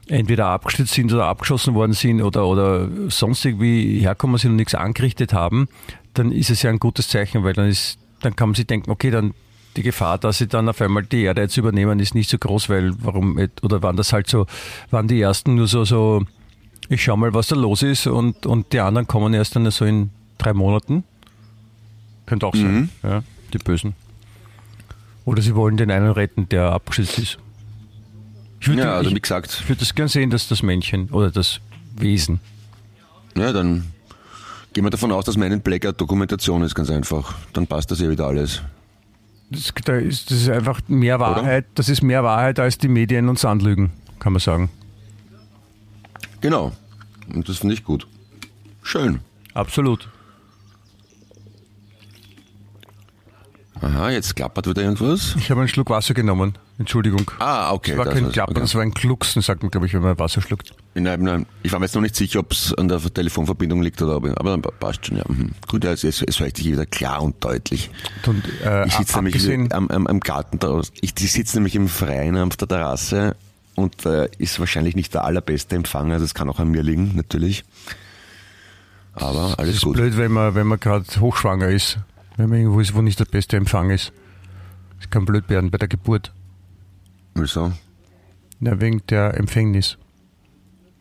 [0.08, 4.76] entweder abgestürzt sind oder abgeschossen worden sind oder, oder sonst irgendwie herkommen sind und nichts
[4.76, 5.68] angerichtet haben,
[6.14, 8.92] dann ist es ja ein gutes Zeichen, weil dann ist, dann kann man sich denken,
[8.92, 9.34] okay, dann
[9.78, 12.70] die Gefahr, dass sie dann auf einmal die Erde jetzt übernehmen, ist nicht so groß,
[12.70, 14.46] weil warum oder waren das halt so,
[14.90, 16.26] waren die ersten nur so, so,
[16.90, 19.86] ich schau mal, was da los ist und, und die anderen kommen erst dann so
[19.86, 21.04] in drei Monaten.
[22.26, 23.94] Könnte auch sein, ja, die Bösen.
[25.26, 27.38] Oder sie wollen den einen retten, der abgeschützt ist.
[28.60, 31.10] Ich würde Ja, also wie ich, gesagt, ich würd das gern sehen, dass das Männchen
[31.12, 31.62] oder das
[31.96, 32.40] Wesen.
[33.36, 33.88] ja, dann
[34.74, 37.36] gehen wir davon aus, dass meine Blackout Dokumentation ist, ganz einfach.
[37.54, 38.62] Dann passt das ja wieder alles.
[39.50, 43.28] Das, da ist, das ist einfach mehr Wahrheit, das ist mehr Wahrheit, als die Medien
[43.28, 44.70] uns anlügen, kann man sagen.
[46.40, 46.72] Genau.
[47.34, 48.08] Und das finde ich gut.
[48.82, 49.20] Schön.
[49.54, 50.08] Absolut.
[53.82, 55.36] Aha, jetzt klappert wieder irgendwas.
[55.38, 56.56] Ich habe einen Schluck Wasser genommen.
[56.78, 57.30] Entschuldigung.
[57.40, 57.92] Ah, okay.
[57.92, 58.32] Das war das kein.
[58.32, 58.62] Klappern, Okay.
[58.62, 60.74] das war ein Glucksen, sagt man, glaube ich, wenn man Wasser schluckt.
[60.94, 64.02] Nein, nein, ich war mir jetzt noch nicht sicher, ob es an der Telefonverbindung liegt
[64.02, 65.24] oder ob, aber dann passt schon, ja.
[65.28, 65.52] Mhm.
[65.68, 67.90] Gut, ja, es, es, es hört sich wieder klar und deutlich.
[68.28, 70.94] Und, äh, Ich sitze nämlich am, am, am Garten draußen.
[71.02, 73.36] Ich sitze nämlich im Freien auf der Terrasse
[73.76, 77.16] und äh, ist wahrscheinlich nicht der allerbeste Empfang, also es kann auch an mir liegen,
[77.16, 77.64] natürlich.
[79.14, 79.96] Aber Das alles ist gut.
[79.96, 81.98] blöd, wenn man, wenn man gerade hochschwanger ist.
[82.38, 84.12] Wenn man irgendwo ist, wo nicht der beste Empfang ist.
[85.00, 86.34] Das kann blöd werden bei der Geburt.
[87.36, 87.72] Wieso?
[88.60, 89.98] Ja, wegen der Empfängnis.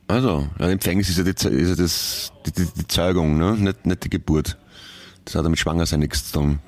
[0.08, 3.56] Also, ja, Empfängnis ist ja, die, ist ja das, die, die, die Zeugung, ne?
[3.56, 4.58] nicht, nicht die Geburt.
[5.24, 6.58] Das hat ja mit Schwangersein nichts zu tun.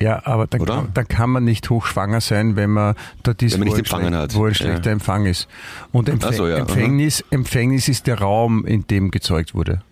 [0.00, 0.74] Ja, aber dann, Oder?
[0.76, 3.92] kann, dann kann man nicht hochschwanger sein, wenn man dort ist, Wenn man wo, nicht
[3.92, 4.34] ein empfangen hat.
[4.34, 4.54] wo ein Ja.
[4.54, 5.46] schlechter Empfang ist.
[5.92, 6.56] Und Empfäng so, ja.
[6.56, 9.82] Empfängnis, Empfängnis ist der Raum, in dem gezeugt wurde.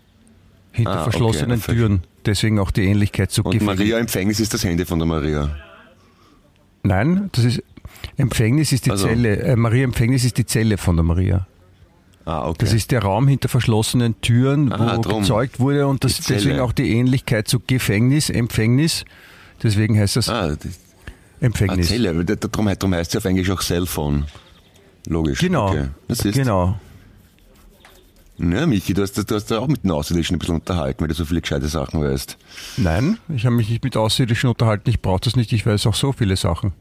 [0.72, 2.02] Hinter Ah, okay, verschlossenen ver- Türen.
[2.28, 3.78] Deswegen auch die Ähnlichkeit zu Und Gefängnis.
[3.78, 5.56] Maria Empfängnis ist das Handy von der Maria.
[6.82, 7.62] Nein, das ist
[8.18, 9.06] Empfängnis ist die Also.
[9.06, 9.38] Zelle.
[9.38, 11.46] Äh, Maria Empfängnis ist die Zelle von der Maria.
[12.26, 12.58] Ah, okay.
[12.60, 15.22] Das ist der Raum hinter verschlossenen Türen, wo drum.
[15.22, 19.06] gezeugt wurde und das deswegen auch die Ähnlichkeit zu Gefängnis, Empfängnis.
[19.62, 21.88] Deswegen heißt das ah, die, ah, Empfängnis.
[21.88, 24.26] Zelle, darum, darum heißt es auf Englisch auch Cellphone.
[25.06, 25.38] Logisch.
[25.38, 25.70] Genau.
[25.70, 25.86] Okay.
[26.08, 26.78] Das ist, Genau.
[28.38, 31.08] Ja, Michi, du hast, du hast da auch mit den Außerirdischen ein bisschen unterhalten, weil
[31.08, 32.38] du so viele gescheite Sachen weißt.
[32.76, 34.88] Nein, ich habe mich nicht mit Außerirdischen unterhalten.
[34.90, 35.52] Ich brauche das nicht.
[35.52, 36.72] Ich weiß auch so viele Sachen.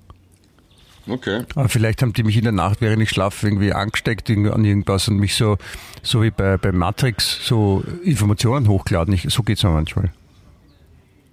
[1.07, 1.43] Okay.
[1.55, 5.07] Aber vielleicht haben die mich in der Nacht, während ich schlafe, irgendwie angesteckt an irgendwas
[5.07, 5.57] und mich so,
[6.03, 9.13] so wie bei, bei Matrix, so Informationen hochgeladen.
[9.13, 10.11] Ich, so geht's mir manchmal.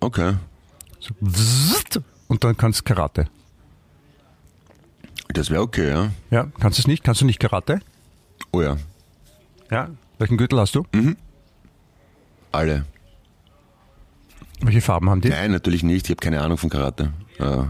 [0.00, 0.34] Okay.
[1.00, 3.26] So, und dann kannst du Karate.
[5.28, 6.10] Das wäre okay, ja.
[6.30, 7.02] Ja, kannst du es nicht?
[7.02, 7.80] Kannst du nicht Karate?
[8.52, 8.76] Oh ja.
[9.70, 9.90] Ja.
[10.18, 10.84] Welchen Gürtel hast du?
[12.52, 12.84] Alle.
[14.60, 15.28] Welche Farben haben die?
[15.28, 16.06] Nein, natürlich nicht.
[16.06, 17.12] Ich habe keine Ahnung von Karate.
[17.38, 17.64] Äh,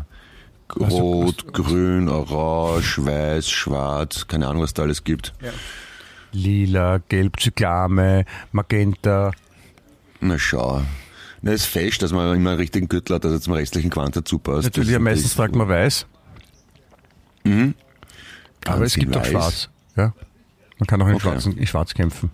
[0.79, 5.33] Rot, grün, orange, weiß, schwarz, keine Ahnung, was da alles gibt.
[6.33, 9.31] Lila, Gelb, Zyklame, Magenta.
[10.21, 10.83] Na schau.
[11.43, 14.17] Na, ist fest, dass man immer einen richtigen Gürtel hat, dass er zum restlichen Quant
[14.17, 14.65] dazu passt.
[14.65, 16.07] Natürlich, das, ja, meistens das- tragt man weiß.
[17.45, 17.75] Mhm.
[18.67, 19.31] Aber es gibt in auch weiß.
[19.31, 19.69] schwarz.
[19.97, 20.15] Ja.
[20.79, 21.23] Man kann auch in, Okay.
[21.23, 22.31] schwarzen, in schwarz kämpfen.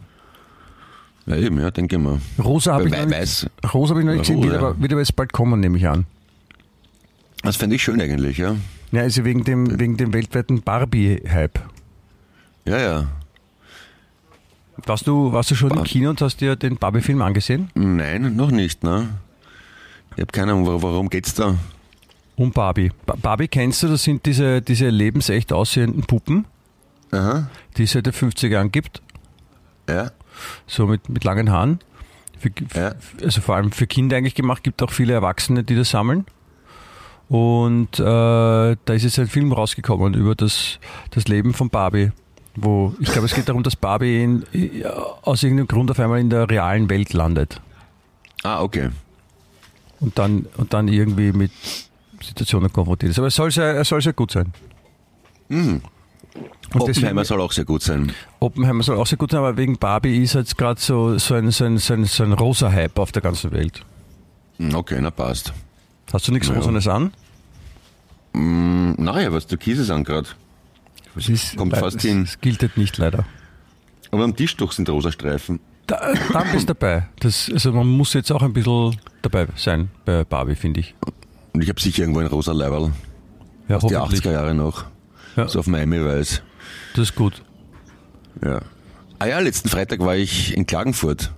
[1.26, 2.18] Ja, eben, ja, denke ich mal.
[2.42, 3.46] Rosa habe ich, noch nicht-.
[3.74, 5.87] Rosa hab ich noch nicht gesehen, wird aber, wird aber jetzt bald kommen, nehme ich
[5.87, 6.07] an.
[7.42, 8.57] Das fände ich schön eigentlich, ja.
[8.92, 11.61] Ja, also wegen dem, wegen dem weltweiten Barbie-Hype.
[12.64, 13.09] Ja, ja.
[14.87, 17.70] Warst du, warst du schon im Bar- Kino und hast dir den Barbie-Film angesehen?
[17.74, 19.09] Nein, noch nicht, ne?
[20.16, 21.57] Ich habe keine Ahnung, worum geht's da?
[22.37, 22.90] Um Barbie.
[23.07, 26.46] Ba- Barbie kennst du, das sind diese, diese lebensecht aussehenden Puppen,
[27.12, 27.49] Aha.
[27.77, 29.03] die es seit den 50er Jahren gibt,
[29.88, 30.11] Ja.
[30.66, 31.81] so mit, mit langen Haaren.
[32.38, 32.94] Für, Ja.
[33.23, 36.25] Also vor allem für Kinder eigentlich gemacht, gibt auch viele Erwachsene, die das sammeln.
[37.29, 40.79] Und äh, da ist jetzt ein Film rausgekommen über das,
[41.11, 42.11] das Leben von Barbie.
[42.57, 44.44] Wo, ich glaube, es geht darum, dass Barbie in,
[45.23, 47.61] aus irgendeinem Grund auf einmal in der realen Welt landet.
[48.42, 48.88] Ah, okay.
[50.01, 51.53] und dann, und dann irgendwie mit
[52.20, 53.18] Situationen konfrontiert ist.
[53.18, 54.53] Aber es soll sehr, es soll sehr gut sein.
[56.34, 58.12] Und Oppenheimer deswegen, soll auch sehr gut sein.
[58.38, 61.50] Oppenheimer soll auch sehr gut sein, aber wegen Barbie ist jetzt gerade so, so ein,
[61.50, 63.82] so ein, so ein, so ein rosa Hype auf der ganzen Welt.
[64.58, 65.52] Hm, Okay, na passt.
[66.12, 66.54] Hast du nichts Ja.
[66.54, 67.12] Rosanes an?
[68.34, 70.28] Hm, Naja, was Türkises an gerade.
[71.14, 72.22] Das ist, Kommt fast es, hin.
[72.22, 73.24] Es gilt nicht leider.
[74.12, 75.58] Aber am Tischtuch sind rosa Streifen.
[75.86, 76.12] Da,
[76.52, 77.08] bist du dabei.
[77.18, 80.94] Das, also man muss jetzt auch ein bisschen dabei sein bei Barbie, finde ich.
[81.52, 82.92] Und ich habe sicher irgendwo ein rosa Leiberl.
[83.68, 84.20] Ja, Die hoffentlich.
[84.20, 84.84] 80er Jahre noch.
[85.36, 85.48] Ja.
[85.48, 86.42] So auf Miami weiß.
[86.94, 87.42] Das ist gut.
[88.44, 88.60] Ja.
[89.18, 91.32] Ah ja, letzten Freitag war ich in Klagenfurt.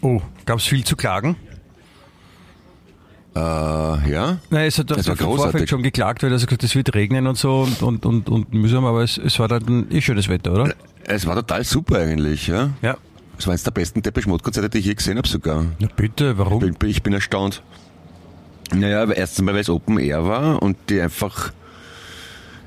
[0.00, 1.36] Oh, gab es viel zu klagen?
[3.34, 4.38] Äh, ja.
[4.50, 7.26] Nein, es hat Das war im Vorfeld schon geklagt, weil er gesagt es wird regnen
[7.26, 10.52] und so und, und, und, und mühsam, aber es, es war dann eh schönes Wetter,
[10.52, 10.74] oder?
[11.04, 12.70] Es war total super eigentlich, ja.
[12.82, 12.96] Ja.
[13.38, 15.64] Es war eines der besten Depeche Mode Konzerte, die ich je gesehen habe sogar.
[15.78, 16.62] Na bitte, warum?
[16.64, 17.62] Ich bin, ich bin erstaunt.
[18.74, 21.52] Naja, erstens mal, weil es Open Air war und die einfach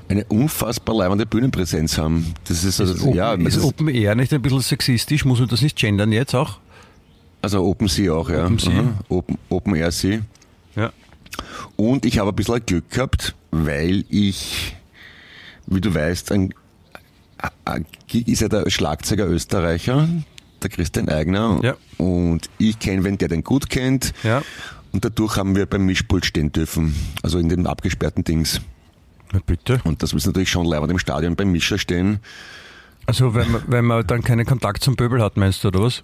[0.08, 2.34] eine unfassbar leibende Bühnenpräsenz haben.
[2.48, 5.24] Das ist also, Ist Open, ja, das ist Open Air nicht ein bisschen sexistisch?
[5.24, 6.58] Muss man das nicht gendern jetzt auch?
[7.46, 8.44] also Open Sea auch, ja.
[8.44, 8.94] Open Sea.
[9.08, 10.20] Open, Open Air Sea.
[10.74, 10.92] Ja.
[11.76, 14.76] Und ich habe ein bisschen Glück gehabt, weil ich,
[15.66, 16.52] wie du weißt, ein,
[18.12, 20.08] ist ja der Schlagzeuger Österreicher,
[20.62, 21.60] der Christian Eigner.
[21.62, 21.76] Ja.
[21.98, 24.12] Und ich kenne, wenn der den gut kennt.
[24.24, 24.42] Ja.
[24.92, 26.96] Und dadurch haben wir beim Mischpult stehen dürfen.
[27.22, 28.60] Also in dem abgesperrten Dings.
[29.32, 29.80] Na bitte.
[29.84, 32.20] Und das ist natürlich schon leibend im Stadion beim Mischer stehen.
[33.06, 36.02] Also wenn man, wenn man dann keinen Kontakt zum Pöbel hat, meinst du, oder was?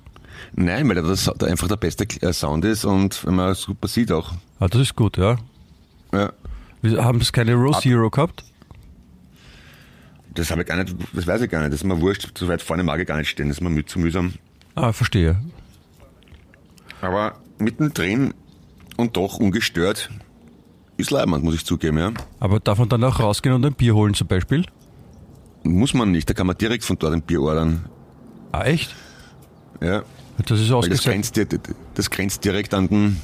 [0.54, 4.12] Nein, weil das da einfach der beste äh, Sound ist und wenn man super sieht
[4.12, 4.32] auch.
[4.60, 5.36] Ah, das ist gut, ja.
[6.12, 6.32] Ja.
[6.98, 8.44] Haben das keine Row Zero gehabt?
[10.34, 11.72] Das habe ich gar nicht, das weiß ich gar nicht.
[11.72, 12.36] Das ist mir wurscht.
[12.36, 13.48] So weit vorne mag ich gar nicht stehen.
[13.48, 14.34] Das ist mir zu mühsam.
[14.74, 15.38] Ah, verstehe.
[17.00, 18.32] Aber mittendrin
[18.96, 20.10] und doch ungestört
[20.96, 22.10] ist leibend, muss ich zugeben, ja.
[22.40, 24.64] Aber darf man dann auch rausgehen und ein Bier holen zum Beispiel?
[25.64, 27.86] Muss man nicht, da kann man direkt von dort ein Bier ordern.
[28.52, 28.94] Ah, echt?
[29.80, 30.02] Ja.
[30.46, 31.02] Das ist Weil das
[31.94, 33.20] das grenzt direkt an den,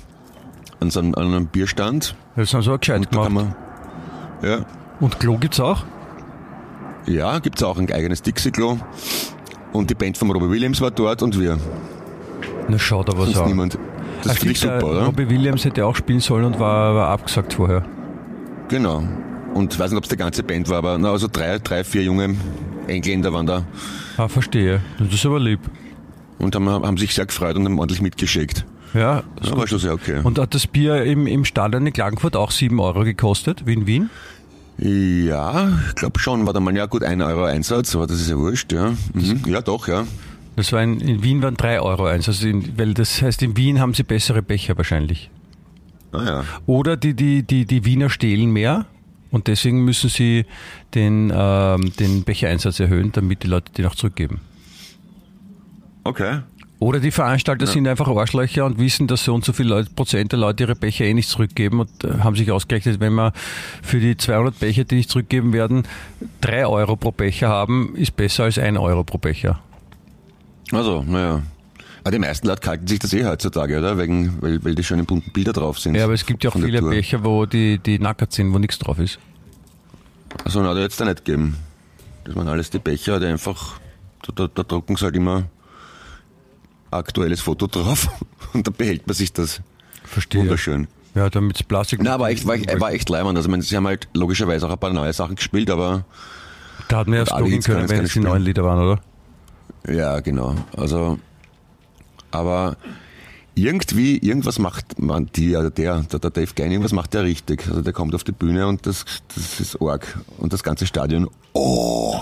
[0.81, 2.15] an so einen, an einen Bierstand.
[2.37, 3.31] Das haben sie auch gescheit gemacht.
[3.31, 3.55] man,
[4.43, 4.65] ja.
[5.01, 5.85] Und Klo gibt's auch?
[7.07, 8.79] Ja, gibt's auch ein eigenes Dixie-Klo.
[9.73, 11.59] Und die Band von Robbie Williams war dort und wir.
[12.69, 13.49] Na schau da was Sonst an.
[13.49, 13.79] niemand.
[14.25, 15.05] Das finde ich super, der oder?
[15.07, 17.85] Robbie Williams hätte auch spielen sollen und war, war abgesagt vorher.
[18.69, 19.03] Genau.
[19.55, 21.85] Und ich weiß nicht, ob es die ganze Band war, aber na, also drei, drei,
[21.85, 22.37] vier junge
[22.87, 23.65] Engländer waren da
[24.17, 24.81] Ah, verstehe.
[24.99, 25.61] Das ist aber lieb.
[26.39, 28.65] und haben, haben sich sehr gefreut und haben ordentlich mitgeschickt.
[28.95, 29.23] Ja.
[29.41, 30.21] Das war schon sehr okay.
[30.23, 33.87] Und hat das Bier im, im Stadion in Klagenfurt auch 7 Euro gekostet, wie in
[33.87, 34.11] Wien?
[34.79, 36.47] Ja, ich glaube schon.
[36.47, 38.93] War da mal ja gut ein Euro Einsatz, aber das ist ja wurscht, ja.
[39.13, 39.43] Mhm.
[39.47, 40.05] Ja, doch, ja.
[40.59, 42.27] Das war in, in Wien waren 3 Euro eins.
[42.27, 45.31] Also in, weil das heißt, in Wien haben sie bessere Becher wahrscheinlich.
[46.11, 46.45] Ah ja.
[46.67, 48.87] Oder die, die, die, die Wiener stehlen mehr
[49.31, 50.47] und deswegen müssen sie
[50.97, 54.41] den, ähm, den Bechereinsatz erhöhen, damit die Leute den auch zurückgeben.
[56.03, 56.41] Okay.
[56.81, 60.33] Oder die Veranstalter sind einfach Arschlöcher und wissen, dass so und so viele Leute, Prozent
[60.33, 63.33] der Leute ihre Becher eh nicht zurückgeben und äh, haben sich ausgerechnet, wenn wir
[63.81, 65.85] für die 200 Becher, die nicht zurückgeben werden,
[66.41, 69.61] 3 Euro pro Becher haben, ist besser als 1 Euro pro Becher.
[70.73, 71.43] Also, naja.
[72.03, 73.99] Aber die meisten Leute kalten sich das eh heutzutage, oder?
[73.99, 75.95] Wegen, weil, weil die schönen bunten Bilder drauf sind.
[75.95, 76.91] Ja, aber es gibt ja auch viele Tour.
[76.91, 79.19] Becher, wo die, die nackert sind, wo nichts drauf ist.
[80.45, 81.57] Also, na, da jetzt da nicht geben.
[82.25, 83.81] Das waren alles die Becher, die einfach,
[84.27, 85.45] da, da, da drucken sie halt immer
[86.91, 88.09] aktuelles Foto drauf
[88.55, 89.61] und dann behält man sich das.
[90.05, 90.43] Verstehe.
[90.43, 90.87] Wunderschön.
[91.15, 92.01] Ja, damit Plastik.
[92.03, 93.37] Na, aber echt, war, echt- war echt leibend.
[93.37, 96.05] Also, ich meine, sie haben halt logischerweise auch ein paar neue Sachen gespielt, aber
[96.89, 98.25] Da hat man ja kann können, wenn es die spielen.
[98.27, 99.01] neuen Lieder waren, oder?
[99.87, 100.55] Ja, genau.
[100.77, 101.19] Also,
[102.31, 102.77] aber
[103.55, 107.67] irgendwie, irgendwas macht man die, also der, der, der Dave Gein, irgendwas macht der richtig.
[107.69, 110.19] Also der kommt auf die Bühne und das, das ist arg.
[110.39, 112.21] Und das ganze Stadion, oh,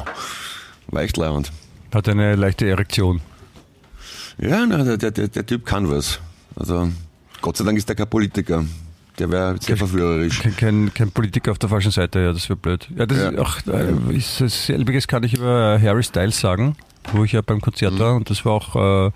[0.88, 1.52] war echt leibend.
[1.94, 3.20] Hat eine leichte Erektion.
[4.38, 6.20] Ja, na, der, der, der Typ kann was.
[6.56, 6.88] Also,
[7.42, 8.64] Gott sei Dank ist der kein Politiker.
[9.18, 10.42] Der wäre sehr verführerisch.
[10.42, 12.86] Kein, kein, kein Politiker auf der falschen Seite, ja, das wäre blöd.
[12.96, 13.28] Ja, das Ja.
[13.30, 16.76] ist auch äh, ist, das selbiges kann ich über Harry Styles sagen,
[17.12, 17.98] wo ich ja beim Konzert Mhm.
[17.98, 19.10] war und das war auch äh,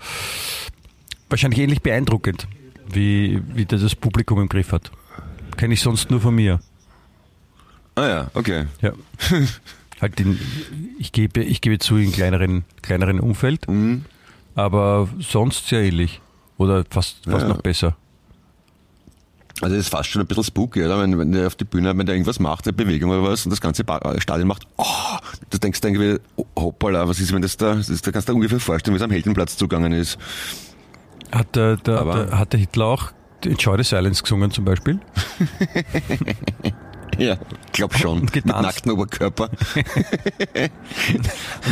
[1.29, 2.47] wahrscheinlich ähnlich beeindruckend,
[2.91, 4.91] wie, wie der das Publikum im Griff hat.
[5.57, 6.59] Kenne ich sonst nur von mir.
[7.95, 8.65] Ah ja, okay.
[8.81, 8.93] Ja.
[10.01, 10.39] halt in,
[10.97, 14.05] ich gebe, ich gebe zu in kleineren, kleineren Umfeld, Mhm.
[14.55, 16.21] aber sonst sehr ähnlich.
[16.57, 17.47] Oder fast, fast Ja.
[17.47, 17.97] noch besser.
[19.61, 20.99] Also das ist fast schon ein bisschen spooky, oder?
[21.01, 23.51] Wenn, wenn der auf die Bühne, wenn der irgendwas macht, eine Bewegung oder was und
[23.51, 24.85] das ganze Ba- Stadion macht, oh,
[25.49, 28.27] du denkst dann irgendwie, oh, hoppala, was ist, wenn das da, das ist, da kannst
[28.27, 30.17] du dir ungefähr vorstellen, wie es am Heldenplatz zugangen ist.
[31.31, 33.11] Hat der, der, der, hat der Hitler auch
[33.45, 34.99] Enjoy the Silence gesungen zum Beispiel?
[37.17, 37.37] Ja,
[37.71, 38.27] glaub schon.
[38.33, 39.49] Mit nacktem Oberkörper.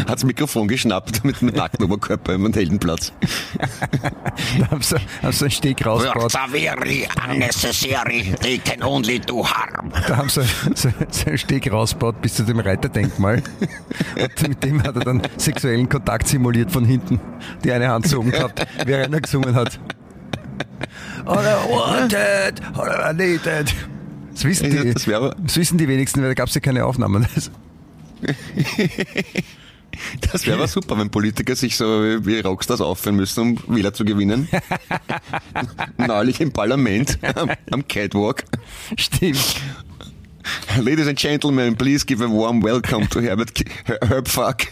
[0.07, 3.11] Hat's Mikrofon geschnappt mit, mit nacktem Oberkörper im Heldenplatz.
[4.59, 6.33] Da haben sie, haben sie einen Steg rausgebaut.
[7.29, 8.35] unnecessary.
[8.41, 9.91] They can only do harm.
[10.07, 10.43] Da haben sie
[10.75, 13.41] so, so einen Steg rausgebaut bis zu dem Reiterdenkmal.
[14.21, 17.19] Und mit dem hat er dann sexuellen Kontakt simuliert von hinten.
[17.63, 19.79] Die eine Hand so umgehabt, während er gesungen hat.
[21.25, 23.73] All I wanted, all I needed.
[24.39, 27.27] Das wissen die, Das das wissen die wenigsten, weil da gab es ja keine Aufnahmen.
[30.21, 31.85] Das- wäre aber super, wenn Politiker sich so
[32.25, 34.47] wie Rockstars aufführen müssen, um Wähler zu gewinnen.
[35.97, 38.45] Neulich im Parlament, am, am Catwalk.
[38.97, 39.55] Stimmt.
[40.79, 44.67] Ladies and gentlemen, please give a warm welcome to Herbert K Her- Herbfuck.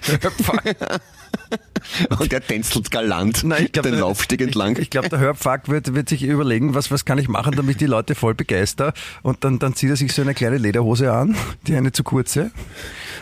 [2.19, 4.77] Und er tänzelt galant Nein, ich glaub, den der- Laufsteg entlang.
[4.77, 7.77] Ich, glaube, der Herbfuck wird, wird sich überlegen, was, was kann ich machen, damit ich
[7.77, 8.93] die Leute voll begeister.
[9.23, 11.35] Und dann, dann zieht er sich so eine kleine Lederhose an,
[11.67, 12.51] die eine zu kurze.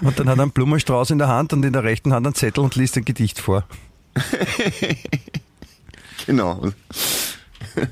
[0.01, 2.35] Und dann hat er einen Blumenstrauß in der Hand und in der rechten Hand einen
[2.35, 3.65] Zettel und liest ein Gedicht vor.
[6.25, 6.71] genau.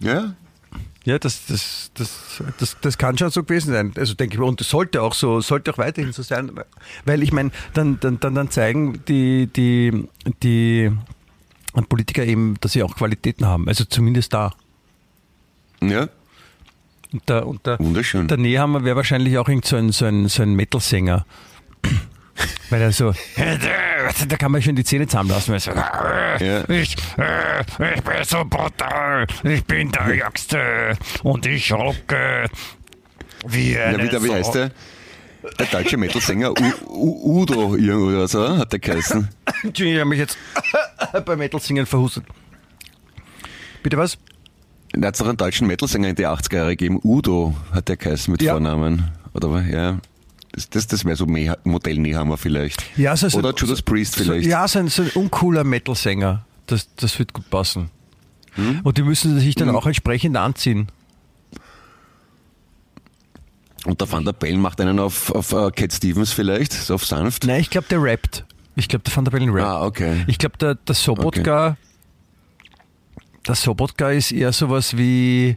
[0.00, 0.34] ja,
[1.04, 3.92] Ja, das, das, das, das, das kann schon so gewesen sein.
[3.96, 6.52] Also denke ich, mir, und das sollte auch so, sollte auch weiterhin so sein.
[7.04, 10.08] Weil ich meine, dann, dann, dann, dann zeigen die, die,
[10.42, 10.92] die
[11.88, 13.66] Politiker eben, dass sie auch Qualitäten haben.
[13.68, 14.52] Also zumindest da.
[15.82, 16.08] ja,
[17.12, 18.28] Und der, und der, wunderschön.
[18.28, 21.26] der Nehammer wäre wahrscheinlich auch irgend so ein, so ein, so ein Metal-Sänger.
[22.72, 23.12] Weil er so,
[24.28, 25.52] da kann man schon die Zähne zusammenlassen.
[25.52, 26.64] Weil so, Ja.
[26.70, 29.26] Ich, ich bin so brutal.
[29.44, 30.96] Ich bin der Ärgste.
[31.22, 32.46] Und ich rocke.
[33.46, 34.70] Wie eine wie, der, wie heißt der?
[35.58, 36.54] Der deutsche Metal-Sänger
[36.88, 39.28] Udo irgendwo oder so, hat der geheißen.
[39.64, 40.38] Entschuldigung, ich habe mich jetzt
[41.26, 42.24] beim Metal-Singen verhustet.
[43.82, 44.16] Bitte was?
[44.92, 47.00] Da hat es doch einen deutschen Metal-Sänger in die 80er Jahre gegeben.
[47.04, 48.52] Udo hat der geheißen mit Ja.
[48.52, 49.10] Vornamen.
[49.34, 49.66] Oder was?
[49.66, 49.98] Ja.
[50.52, 52.82] Das, das, das wäre so Meh- Modell Nehammer vielleicht.
[52.98, 54.44] Ja, so, so, Oder Judas Priest vielleicht.
[54.44, 56.44] So, ja, so ein, so ein uncooler Metal-Sänger.
[56.66, 57.90] Das, das wird gut passen.
[58.54, 58.80] Hm?
[58.82, 60.88] Und die müssen sich dann auch entsprechend anziehen.
[63.84, 67.04] Und der Van der Bellen macht einen auf, auf uh, Cat Stevens vielleicht, so auf
[67.04, 67.44] sanft.
[67.46, 68.44] Nein, ich glaube, der rappt.
[68.76, 69.66] Ich glaube, der Van der Bellen rappt.
[69.66, 70.24] Ah, okay.
[70.28, 71.76] Ich glaube, der, der Sobotka,
[73.46, 75.56] der Sobotka ist eher sowas wie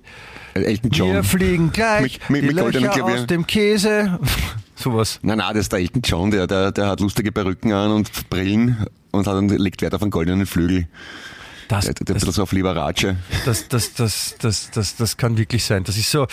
[0.56, 1.14] Elton John.
[1.14, 4.20] Wir fliegen gleich Mit- mit- die mit Löcher aus dem Käse.
[4.76, 5.20] Sowas.
[5.22, 8.30] Nein, nein, das ist der Elton John, der, der, der hat lustige Perücken an und
[8.30, 10.88] Brillen und hat, legt Wert auf einen goldenen Flügel.
[11.68, 13.16] Das, Der, der, das, so auf Liberace.
[13.46, 15.84] das, das, das, das, das, das kann wirklich sein.
[15.84, 16.28] Das ist so,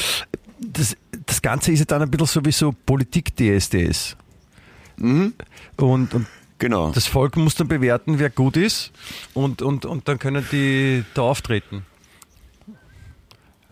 [0.61, 4.17] das, das Ganze ist ja dann ein bisschen so wie so Politik-DSDS.
[4.99, 5.33] Mhm.
[5.77, 6.27] Und, und
[6.59, 6.93] Genau.
[6.93, 8.93] das Volk muss dann bewerten, wer gut ist
[9.35, 11.85] und, und, und dann können die da auftreten.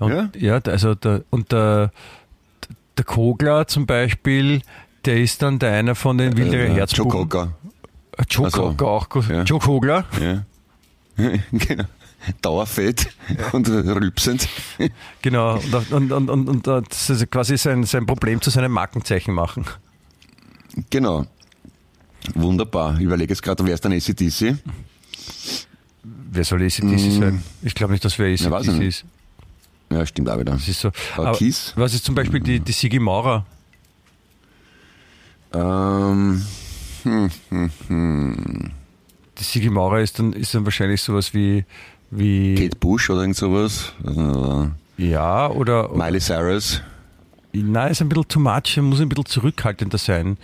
[0.00, 0.28] Und, Ja?
[0.36, 1.92] ja, also der, und der,
[2.96, 4.62] der Kogler zum Beispiel,
[5.04, 7.30] der ist dann der einer von den Wildere Äh, Joe Herzbuben.
[8.16, 9.28] Äh, Joe Also, Cocker auch gut.
[9.28, 9.42] ja.
[9.42, 10.04] Joe Kogler.
[10.20, 10.44] Ja.
[11.52, 11.84] genau.
[12.42, 13.08] Dauerfett
[13.52, 14.46] und rülpsend.
[15.22, 15.58] Genau,
[15.90, 19.64] und, und, und, und, das ist quasi sein, sein Problem zu seinem Markenzeichen machen.
[20.90, 21.26] Genau.
[22.34, 22.96] Wunderbar.
[22.96, 24.58] Ich überlege jetzt gerade, wer ist dann ACDC?
[26.02, 27.42] Wer soll ACDC sein?
[27.62, 29.04] Ich glaube nicht, dass wer ACDC ist.
[29.92, 30.52] Ja, stimmt auch wieder.
[30.52, 30.90] Das ist so.
[31.16, 31.72] Aber Kiss?
[31.76, 33.44] was ist zum Beispiel die, die Sigi Maurer?
[35.52, 36.42] Ähm,
[39.38, 41.64] Die Sigi Maurer ist dann, ist dann wahrscheinlich sowas wie,
[42.10, 43.92] wie Kate Bush oder irgend sowas.
[44.04, 46.82] Oder ja, oder, Miley Cyrus.
[47.52, 50.36] nein, ist ein bisschen too much, muss ein bisschen zurückhaltender sein.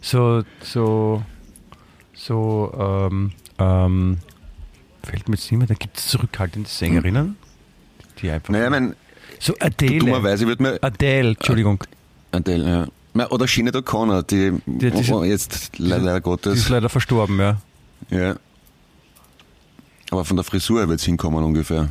[0.00, 1.22] So, so,
[2.14, 2.72] so,
[3.10, 4.18] ähm, ähm,
[5.02, 7.36] fällt mir jetzt nicht mehr, da gibt es zurückhaltende Sängerinnen,
[8.20, 8.50] die einfach.
[8.50, 8.96] Naja, ich mein,
[9.38, 9.98] so Adele.
[9.98, 11.82] dummerweise wird mir Adele, Entschuldigung.
[12.32, 13.28] Adele, ja.
[13.30, 16.68] Oder Sinead O'Connor, die, Die- die- oh, jetzt leider Die ist Gottes.
[16.68, 17.56] leider verstorben, ja.
[18.10, 18.36] Ja.
[20.10, 21.88] Aber von der Frisur wird es hinkommen ungefähr.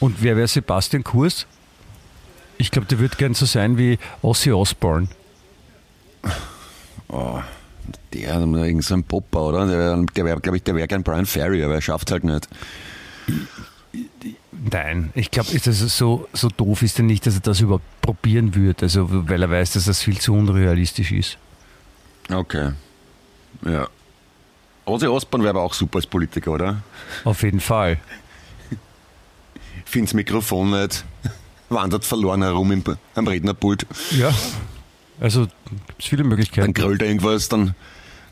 [0.00, 1.46] Und wer wäre Sebastian Kurs?
[2.56, 5.08] Ich glaube, der wird gern so sein wie Ozzy Osbourne.
[8.12, 9.66] Der, irgendein so ein Popper, oder?
[9.66, 12.48] Der, der wäre, glaube ich, der wäre gern Brian Ferry, aber er schafft halt nicht.
[14.70, 17.84] Nein, ich glaube, ist das so, so doof ist er nicht, dass er das überhaupt
[18.00, 18.82] probieren wird.
[18.82, 21.38] Also, weil er weiß, dass das viel zu unrealistisch ist.
[22.32, 22.72] Okay.
[23.66, 23.88] Ja.
[24.86, 26.82] Ozzy Osbourne wäre aber auch super als Politiker, oder?
[27.24, 27.98] Auf jeden Fall.
[29.84, 31.04] Findet das Mikrofon nicht,
[31.68, 32.82] wandert verloren herum im,
[33.14, 34.32] am Rednerpult, Ja.
[35.20, 36.74] Also, gibt es viele dann Möglichkeiten.
[36.74, 37.74] grölt er irgendwas, dann,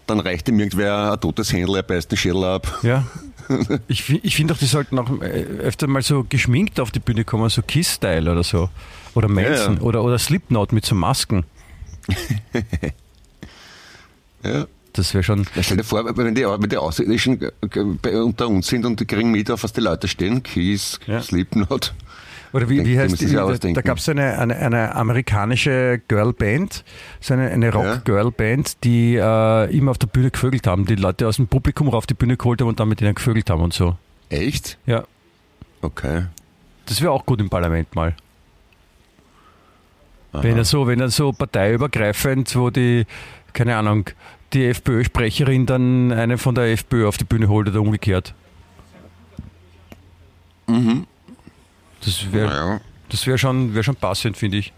[0.07, 2.81] dann reicht ihm irgendwer ein totes Händler, er beißt den Schädel ab.
[2.83, 3.05] Ja.
[3.89, 7.25] Ich, ich finde auch, die sollten auch äh, öfter mal so geschminkt auf die Bühne
[7.25, 8.71] kommen, so Kiss-Style oder so.
[9.15, 9.81] Oder Manson Ja, ja.
[9.81, 11.45] Oder, oder Slipknot mit so Masken.
[14.45, 14.67] Ja.
[14.95, 15.47] Das wäre schon.
[15.55, 17.51] Ja, stell dir vor, wenn die, wenn die Außerirdischen äh,
[18.03, 21.01] bei- unter uns sind und die kriegen mit, auf was die Leute stehen, Kiss.
[21.23, 21.95] Slipknot.
[22.53, 23.33] Oder wie, wie heißt die?
[23.33, 26.85] Da, da gab es eine, eine, eine amerikanische Girlband,
[27.21, 31.37] so eine, eine Rock-Girlband, die äh, immer auf der Bühne gevögelt haben, die Leute aus
[31.37, 33.97] dem Publikum rauf die Bühne geholt haben und dann mit ihnen gevögelt haben und so.
[34.29, 34.79] Echt?
[34.87, 35.05] Ja,
[35.81, 36.25] Okay.
[36.87, 38.15] das wäre auch gut im Parlament mal.
[40.33, 43.05] Wenn er so, wenn er so parteiübergreifend, wo die,
[43.53, 44.09] keine Ahnung,
[44.53, 48.35] die FPÖ-Sprecherin dann eine von der FPÖ auf die Bühne holt oder umgekehrt.
[52.05, 52.81] Das wäre Naja.
[53.09, 54.73] das wäre schon, wär schon passend, finde ich.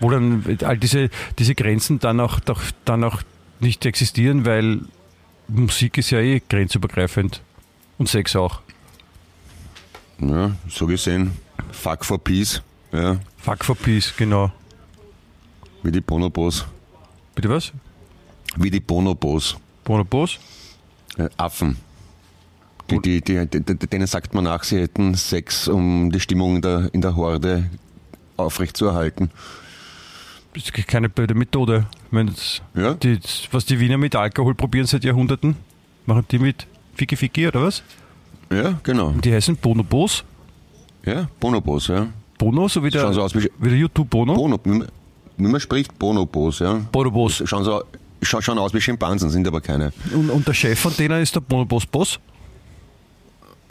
[0.00, 3.22] Wo dann all diese, diese Grenzen dann auch, doch, dann auch
[3.60, 4.80] nicht existieren, weil
[5.48, 7.40] Musik ist ja eh grenzübergreifend.
[7.98, 8.60] Und Sex auch.
[10.18, 11.32] Ja, so gesehen.
[11.72, 12.62] Fuck for Peace.
[12.92, 14.52] Ja, Fuck for Peace, genau.
[15.82, 16.64] wie die Bonobos.
[17.34, 17.72] Bitte was?
[18.56, 19.56] Wie die Bonobos.
[19.84, 20.38] Bonobos?
[21.16, 21.76] Äh, Affen.
[22.90, 26.88] Die, die, die, denen sagt man nach, sie hätten Sex, um die Stimmung in der,
[26.92, 27.68] in der Horde
[28.36, 29.30] aufrechtzuerhalten.
[30.54, 31.86] Das ist keine blöde Methode.
[32.10, 32.32] Meine,
[32.74, 32.94] Ja?
[32.94, 33.18] die,
[33.50, 35.56] was die Wiener mit Alkohol probieren seit Jahrhunderten,
[36.06, 37.82] machen die mit Fiki Fiki oder was?
[38.50, 39.10] Ja, genau.
[39.12, 40.24] Die heißen Bonobos.
[41.04, 42.06] Ja, Bonobos, ja.
[42.38, 44.34] Bono, so wie der, so aus wie, wie der YouTube Bono.
[44.34, 44.88] Bono, wie man,
[45.36, 46.74] wie man spricht, Bonobos, ja.
[46.92, 47.42] Bonobos.
[47.44, 47.82] Schauen, so,
[48.22, 49.92] schauen, schauen aus wie Schimpansen, sind aber keine.
[50.14, 52.18] Und, und der Chef von denen ist der Bonobos Boss.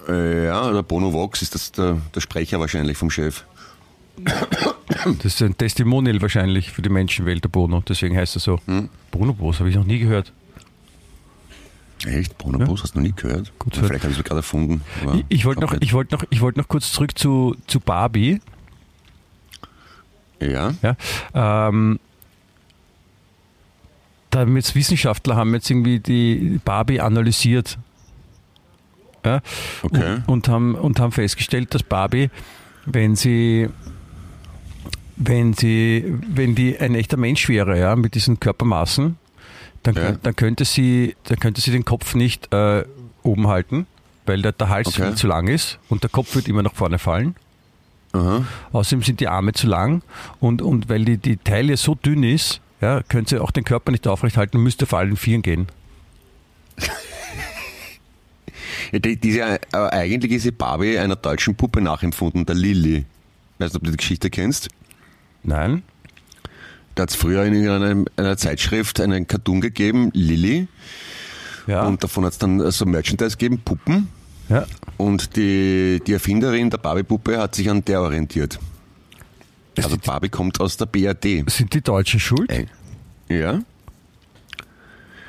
[0.07, 3.43] Äh, ja, der Bono Vox ist das der, der Sprecher wahrscheinlich vom Chef.
[4.23, 7.83] Das ist ein Testimonial wahrscheinlich für die Menschenwelt, der Bono.
[7.87, 8.59] Deswegen heißt er so.
[9.11, 10.31] Bonobos, habe ich noch nie gehört.
[12.05, 12.37] Echt?
[12.37, 12.83] Bonobos?
[12.83, 13.51] Hast du noch nie gehört?
[13.59, 14.81] Gut Ja, Vielleicht habe ich es gerade erfunden.
[15.15, 18.41] Ich, ich wollte noch, ich wollte noch, ich wollte noch kurz zurück zu, zu Barbie.
[20.39, 20.95] Ja, Ja,
[21.69, 21.99] ähm,
[24.29, 27.77] da haben jetzt Wissenschaftler haben jetzt irgendwie die Barbie analysiert.
[29.25, 29.41] Ja,
[29.81, 30.13] okay.
[30.15, 32.29] und, und, haben, und haben festgestellt, dass Barbie,
[32.85, 33.67] wenn sie,
[35.17, 39.17] wenn sie, wenn die ein echter Mensch wäre, ja, mit diesen Körpermaßen,
[39.83, 40.11] dann, Ja.
[40.13, 42.85] dann könnte sie, dann könnte sie den Kopf nicht äh,
[43.23, 43.87] oben halten,
[44.25, 45.03] weil der, der Hals Okay.
[45.07, 47.35] viel zu lang ist und der Kopf wird immer nach vorne fallen.
[48.13, 48.45] Aha.
[48.71, 50.01] Außerdem sind die Arme zu lang
[50.39, 53.91] und, und weil die, die Taille so dünn ist, ja, könnte sie auch den Körper
[53.91, 55.67] nicht aufrecht halten und müsste vor allen Vieren gehen.
[58.91, 63.05] Die, diese, äh, eigentlich ist die Barbie einer deutschen Puppe nachempfunden, der Lilly.
[63.59, 64.69] Weißt du, ob du die Geschichte kennst?
[65.43, 65.83] Nein?
[66.95, 70.67] Da hat es früher in einer, einer Zeitschrift einen Cartoon gegeben, Lilly.
[71.67, 71.83] Ja.
[71.87, 74.07] Und davon hat es dann so Merchandise gegeben, Puppen.
[74.49, 74.65] ja.
[74.97, 78.59] Und die, die Erfinderin der Barbie-Puppe hat sich an der orientiert.
[79.77, 81.43] Also Barbie kommt aus der BRD.
[81.49, 82.49] Sind die Deutschen schuld?
[82.49, 82.67] Ey.
[83.27, 83.59] Ja,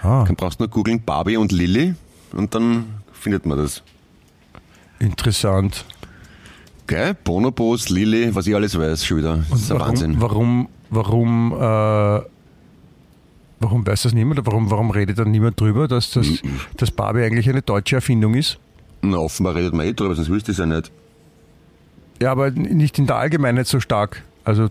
[0.02, 1.94] Ah, dann brauchst du nur googeln Barbie und Lilly
[2.32, 2.84] und dann
[3.26, 3.82] findet man das.
[5.00, 5.84] interessant.
[6.86, 7.14] Gell?
[7.24, 9.44] Bonobos, Lilly, was ich alles weiß, schon wieder.
[9.50, 10.20] Das ist ein warum, Wahnsinn.
[10.20, 12.20] Warum, warum, äh,
[13.58, 14.38] warum weiß das niemand?
[14.38, 16.28] Oder warum, warum redet dann niemand drüber, dass, das,
[16.76, 18.58] dass Barbie eigentlich eine deutsche Erfindung ist?
[19.02, 20.92] Na, offenbar redet man eh drüber, sonst wüsste ich es ja nicht.
[22.22, 24.22] Ja, aber nicht in der Allgemeinheit so stark.
[24.44, 24.68] Also,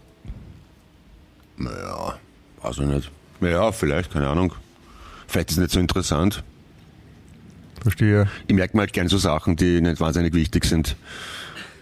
[1.57, 2.15] Naja,
[2.61, 3.11] weiß ich nicht.
[3.41, 4.53] Ja, vielleicht, keine Ahnung.
[5.27, 6.41] Vielleicht ist es nicht so interessant.
[7.81, 8.27] Verstehe.
[8.47, 10.95] Ich merke mir halt gerne so Sachen, die nicht wahnsinnig wichtig sind,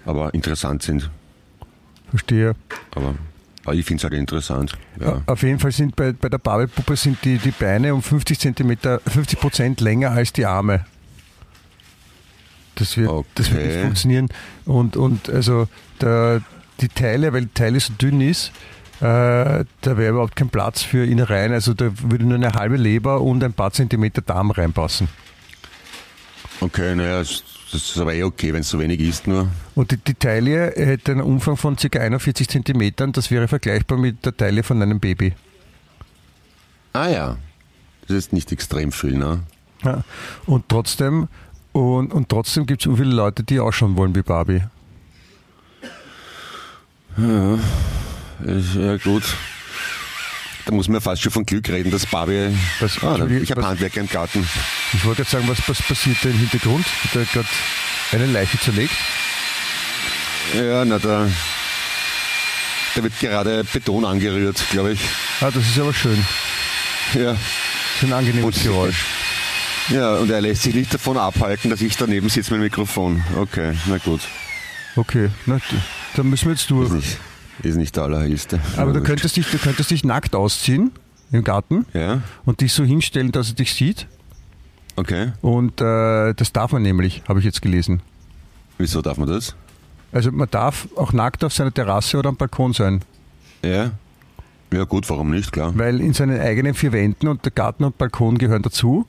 [0.05, 1.09] aber interessant sind.
[2.09, 2.55] Verstehe.
[2.95, 3.15] Aber
[3.73, 4.73] ich finde es halt interessant.
[4.99, 5.21] Ja.
[5.25, 8.99] Auf jeden Fall sind bei, bei der Barbie-Puppe sind die, die Beine um 50 Zentimeter,
[9.07, 10.85] 50 Prozent länger als die Arme.
[12.75, 13.81] Das wird, das wird nicht Okay.
[13.83, 14.29] funktionieren.
[14.65, 15.67] Und, und also
[16.01, 16.41] der,
[16.81, 18.51] die Teile, weil die Teile so dünn ist,
[18.99, 19.65] äh, da
[19.97, 21.53] wäre überhaupt kein Platz für Innereien.
[21.53, 25.07] Also da würde nur eine halbe Leber und ein paar Zentimeter Darm reinpassen.
[26.61, 29.49] Okay, naja, das, ist aber eh okay, wenn es so wenig ist nur.
[29.75, 31.99] Und die, die Taille hätte einen Umfang von ca.
[31.99, 33.11] 41 Zentimetern.
[33.11, 35.33] Das wäre vergleichbar mit der Taille von einem Baby.
[36.93, 37.37] Ah ja,
[38.07, 39.41] das ist nicht extrem viel, ne?
[39.83, 40.03] Ja.
[40.45, 41.27] Und trotzdem,
[41.71, 44.61] und, und trotzdem gibt es so viele Leute, die ausschauen wollen wie Barbie.
[48.43, 49.23] Ist, ja gut.
[50.65, 52.49] Da muss man fast schon von Glück reden, dass Barbie...
[52.79, 54.47] Was- ah, ich habe Handwerker im Garten.
[54.93, 56.85] Ich wollte jetzt sagen, was, was passiert da im Hintergrund?
[57.03, 57.47] Hat er gerade
[58.13, 58.93] eine Leiche zerlegt?
[60.55, 61.29] Ja, na da...
[62.95, 64.99] Da wird gerade Beton angerührt, glaube ich.
[65.41, 66.23] Ah, das ist aber schön.
[67.15, 67.31] Ja.
[67.33, 67.39] Das
[67.97, 69.03] ist ein angenehmes Und- Geräusch.
[69.89, 73.23] ja, und er lässt sich nicht davon abhalten, dass ich daneben sitze mit dem Mikrofon.
[73.35, 74.21] Okay, na gut.
[74.95, 75.59] Okay, na,
[76.15, 77.17] dann müssen wir jetzt durch.
[77.63, 78.59] Ist nicht der allerhöchste.
[78.77, 80.91] Aber du könntest, dich, du könntest dich nackt ausziehen
[81.31, 84.07] im Garten Ja, und dich so hinstellen, dass er dich sieht.
[84.95, 85.31] okay.
[85.41, 88.01] Und äh, das darf man nämlich, habe ich jetzt gelesen.
[88.77, 89.55] Wieso darf man das?
[90.11, 93.01] Also man darf auch nackt auf seiner Terrasse oder am Balkon sein,
[93.63, 93.91] Ja.
[94.71, 95.71] Ja gut, warum nicht, klar.
[95.77, 99.05] weil in seinen eigenen vier Wänden und der Garten und Balkon gehören dazu,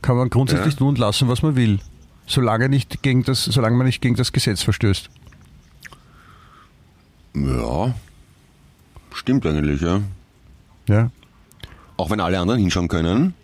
[0.00, 0.78] kann man grundsätzlich Ja.
[0.78, 1.80] tun und lassen, was man will.
[2.26, 5.10] Solange, nicht gegen das, solange man nicht gegen das Gesetz verstößt.
[7.46, 7.94] Ja.
[9.14, 10.00] Stimmt eigentlich, ja.
[10.86, 11.10] Ja.
[11.96, 13.34] Auch wenn alle anderen hinschauen können.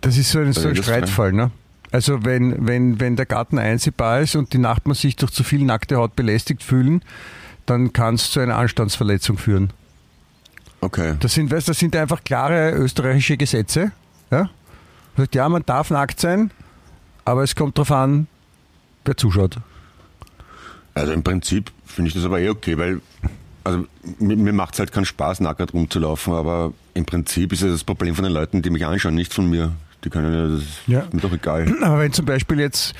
[0.00, 1.32] Das ist so ein, so ein Streitfall.
[1.32, 1.50] Ne?
[1.92, 5.64] Also wenn, wenn, wenn der Garten einsehbar ist und die Nachbarn sich durch zu viel
[5.64, 7.02] nackte Haut belästigt fühlen,
[7.66, 9.70] dann kann es zu einer Anstandsverletzung führen.
[10.80, 11.16] Okay.
[11.20, 13.92] Das sind, weißt, das sind einfach klare österreichische Gesetze.
[14.30, 14.50] Ja?
[15.16, 16.50] Sagt, ja, man darf nackt sein,
[17.24, 18.26] aber es kommt darauf an,
[19.04, 19.58] wer zuschaut.
[20.94, 23.00] Also im Prinzip finde ich das aber eh okay, weil
[23.64, 23.84] also
[24.18, 27.82] mir, mir macht es halt keinen Spaß, nackt rumzulaufen, aber im Prinzip ist ja das
[27.84, 29.72] Problem von den Leuten, die mich anschauen, nicht von mir.
[30.04, 31.04] Die können ja, das ist Ja.
[31.12, 31.66] mir doch egal.
[31.82, 32.94] Aber wenn zum Beispiel jetzt,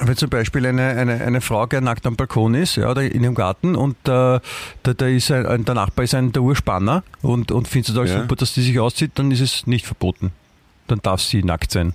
[0.00, 3.24] wenn zum Beispiel eine, eine, eine Frau gerne nackt am Balkon ist, ja, oder in
[3.24, 4.40] ihrem Garten und äh, da,
[4.96, 8.08] da ist ein, ein, der Nachbar ist ein der Urspanner und, und findet es total
[8.08, 8.20] Ja.
[8.22, 10.30] super, dass die sich auszieht, dann ist es nicht verboten.
[10.86, 11.94] Dann darf sie nackt sein.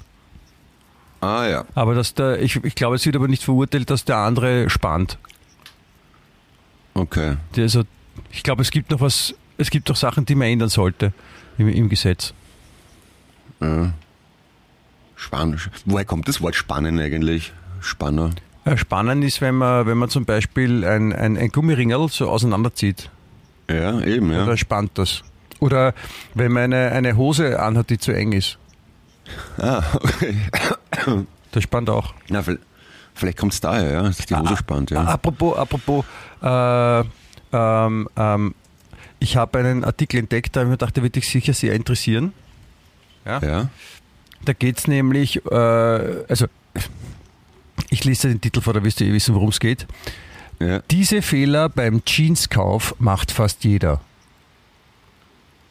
[1.22, 1.66] Ah ja.
[1.76, 5.18] Aber dass der, ich, ich glaube, es wird aber nicht verurteilt, dass der andere spannt.
[7.00, 7.38] Okay.
[7.58, 7.84] Also,
[8.32, 11.14] ich glaube, es gibt noch was, es gibt doch Sachen, die man ändern sollte
[11.58, 12.34] im, im Gesetz.
[13.62, 13.93] Ja.
[15.16, 17.52] Spann Woher kommt das Wort Spannen eigentlich?
[17.82, 18.32] Spanner.
[18.66, 23.10] Äh, Spannend ist, wenn man, wenn man zum Beispiel ein, ein, ein Gummiringel so auseinanderzieht.
[23.70, 24.43] Ja, eben, ja.
[24.43, 25.24] Oder spannt das.
[25.60, 25.93] Oder
[26.34, 28.58] wenn man eine, eine Hose anhat, die zu eng ist.
[29.58, 30.36] Ah, okay.
[31.52, 32.14] Das spannt auch.
[32.30, 32.43] Na,
[33.20, 35.04] vielleicht, kommt es daher, ja, dass die Hose spannt, ja.
[35.04, 36.06] Apropos, apropos,
[36.42, 37.04] äh,
[37.52, 38.56] ähm, ähm,
[39.20, 41.74] ich habe einen Artikel entdeckt, da habe ich mir gedacht, der wird dich sicher sehr
[41.74, 42.34] interessieren.
[43.26, 43.70] Ja.
[44.46, 45.56] Da geht es nämlich, äh,
[46.30, 46.46] also
[47.90, 49.86] ich lese den Titel vor, da wirst du eh wissen, worum es geht.
[50.60, 50.80] ja.
[50.90, 54.02] Diese Fehler beim Jeanskauf macht fast jeder.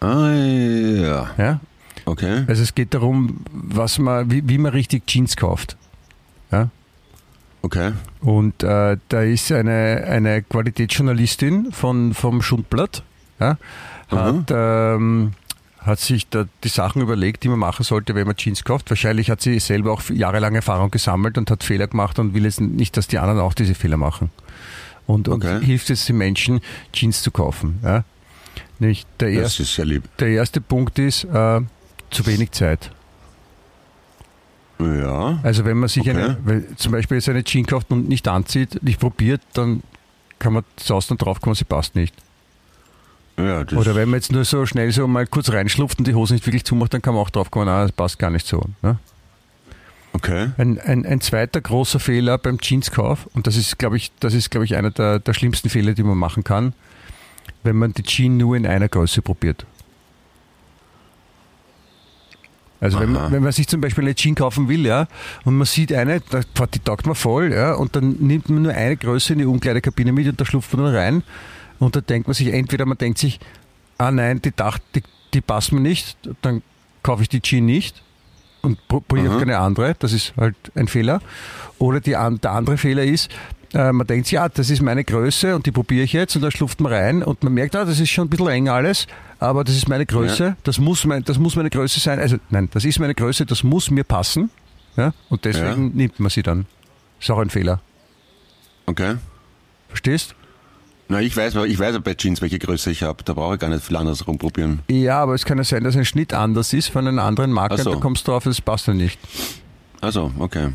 [0.00, 1.30] Ah, ja.
[1.36, 1.60] Ja?
[2.04, 2.44] Okay.
[2.46, 5.76] Also es geht darum, was man, wie, wie man richtig Jeans kauft.
[6.50, 6.70] Ja?
[7.62, 7.92] Okay.
[8.20, 13.02] Und äh, da ist eine, eine Qualitätsjournalistin von, vom Schundblatt,
[13.40, 13.56] ja,
[14.10, 15.32] hat, ähm,
[15.80, 18.90] hat sich da die Sachen überlegt, die man machen sollte, wenn man Jeans kauft.
[18.90, 22.60] Wahrscheinlich hat sie selber auch jahrelang Erfahrung gesammelt und hat Fehler gemacht und will jetzt
[22.60, 24.30] nicht, dass die anderen auch diese Fehler machen.
[25.06, 25.64] Und, und Okay.
[25.64, 26.60] hilft jetzt den Menschen,
[26.92, 27.80] Jeans zu kaufen.
[27.82, 28.04] Ja.
[28.78, 30.04] Nicht der, Das erste, ist sehr lieb.
[30.18, 31.60] der erste Punkt ist, äh,
[32.10, 32.90] zu wenig Zeit.
[34.78, 35.40] Ja.
[35.42, 36.10] Also wenn man sich Okay.
[36.10, 39.82] eine, weil zum Beispiel jetzt eine Jeans kauft und nicht anzieht, nicht probiert, dann
[40.38, 42.14] kann man sausen und draufkommen, sie passt nicht.
[43.36, 46.14] ja das Oder wenn man jetzt nur so schnell so mal kurz reinschlupft und die
[46.14, 48.62] Hose nicht wirklich zumacht, dann kann man auch draufkommen, ah, das passt gar nicht so.
[48.82, 48.98] Ne?
[50.12, 50.50] okay.
[50.58, 54.50] Ein, ein, ein zweiter großer Fehler beim Jeanskauf, und das ist, glaube ich, das ist,
[54.50, 56.72] glaube ich, einer der, der schlimmsten Fehler, die man machen kann,
[57.64, 59.66] wenn man die Jeans nur in einer Größe probiert.
[62.80, 65.08] Also wenn wenn man sich zum Beispiel eine Jeans kaufen will, ja,
[65.44, 68.96] und man sieht eine, die taugt man voll, ja, und dann nimmt man nur eine
[68.96, 71.22] Größe in die Umkleidekabine mit und da schlupft man dann rein.
[71.80, 73.40] Und da denkt man sich, entweder man denkt sich,
[73.98, 75.02] ah nein, die, dacht, die,
[75.34, 76.62] die passt mir nicht, dann
[77.02, 78.02] kaufe ich die Jeans nicht
[78.62, 81.20] und pro- probiere keine andere, das ist halt ein Fehler.
[81.78, 83.30] Oder die, der andere Fehler ist,
[83.74, 86.50] äh, man denkt, ja, das ist meine Größe und die probiere ich jetzt und da
[86.50, 89.06] schlupft man rein und man merkt, ah, das ist schon ein bisschen eng alles,
[89.40, 90.56] aber das ist meine Größe, Ja.
[90.64, 92.18] das, muss mein, das muss meine Größe sein.
[92.18, 94.50] Also nein, das ist meine Größe, das muss mir passen.
[94.96, 95.12] Ja?
[95.28, 95.90] Und deswegen Ja.
[95.94, 96.66] nimmt man sie dann.
[97.20, 97.80] Ist auch ein Fehler.
[98.86, 99.16] Okay.
[99.88, 100.34] Verstehst?
[101.08, 103.22] Na, ich weiß, ich weiß ja bei Jeans, welche Größe ich habe.
[103.24, 104.80] Da brauche ich gar nicht viel anderes rumprobieren.
[104.90, 107.76] Ja, aber es kann ja sein, dass ein Schnitt anders ist von einer anderen Marke
[107.76, 107.90] Ach so.
[107.90, 109.18] und da kommst du drauf, das passt ja nicht.
[110.02, 110.68] Also, okay.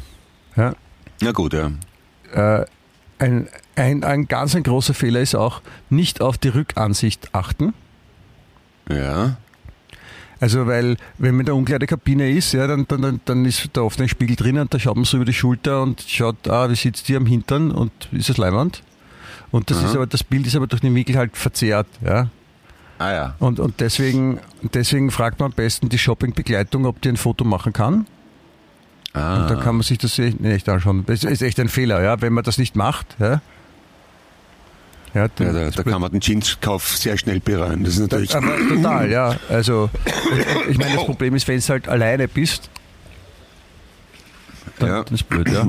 [0.56, 0.74] Ja?
[1.22, 1.72] Na gut, ja.
[2.34, 2.66] Äh,
[3.20, 5.62] ein, ein, ein ganz ein großer Fehler ist auch,
[5.92, 7.74] nicht auf die Rückansicht achten.
[8.90, 9.38] Ja.
[10.40, 14.02] Also weil, wenn man in der Umkleidekabine ist, ja, dann, dann, dann, ist da oft
[14.02, 16.76] ein Spiegel drin und da schaut man so über die Schulter und schaut, ah, wie
[16.76, 18.84] sitzt die am Hintern und ist das Leimwand?
[19.52, 19.86] Und das Aha.
[19.86, 22.28] ist aber, das Bild ist aber durch den Winkel halt verzerrt, ja.
[23.00, 23.36] Ah ja.
[23.40, 24.40] Und, und deswegen,
[24.74, 28.06] deswegen fragt man am besten die Shoppingbegleitung, ob die ein Foto machen kann.
[29.14, 29.44] Ah.
[29.44, 31.04] Und dann kann man sich das echt echt anschauen.
[31.06, 33.42] Das ist echt ein Fehler, ja, wenn man das nicht macht, ja.
[35.14, 37.84] Ja, ja, da, da kann man den Jeanskauf sehr schnell bereuen.
[37.84, 38.36] Das ist natürlich.
[38.36, 39.36] aber total, ja.
[39.48, 39.90] Also,
[40.70, 42.70] ich meine, das Problem ist, wenn du halt alleine bist,
[44.80, 45.04] dann, Ja.
[45.04, 45.68] dann ist blöd, ja.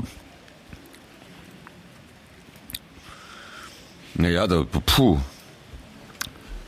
[4.14, 5.18] Naja, da, puh.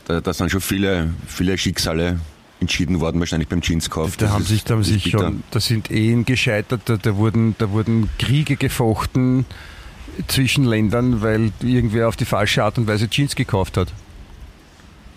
[0.05, 2.19] Da, da sind schon viele, viele Schicksale
[2.59, 4.17] entschieden worden, wahrscheinlich beim Jeanskauf.
[4.17, 7.15] Da Das haben ist- sich, da haben sich schon, da sind Ehen gescheitert, da, da,
[7.15, 9.45] wurden, da wurden Kriege gefochten
[10.27, 13.91] zwischen Ländern, weil irgendwer auf die falsche Art und Weise Jeans gekauft hat.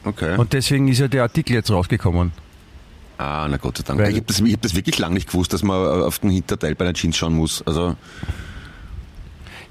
[0.04, 0.36] Okay.
[0.36, 2.32] Und deswegen ist ja der Artikel jetzt rausgekommen.
[3.18, 4.00] ah, na Gott sei Dank.
[4.00, 6.30] Weil- ich habe das, ich hab das wirklich lange nicht gewusst, dass man auf den
[6.30, 7.62] Hinterteil bei einer Jeans schauen muss.
[7.66, 7.96] Also,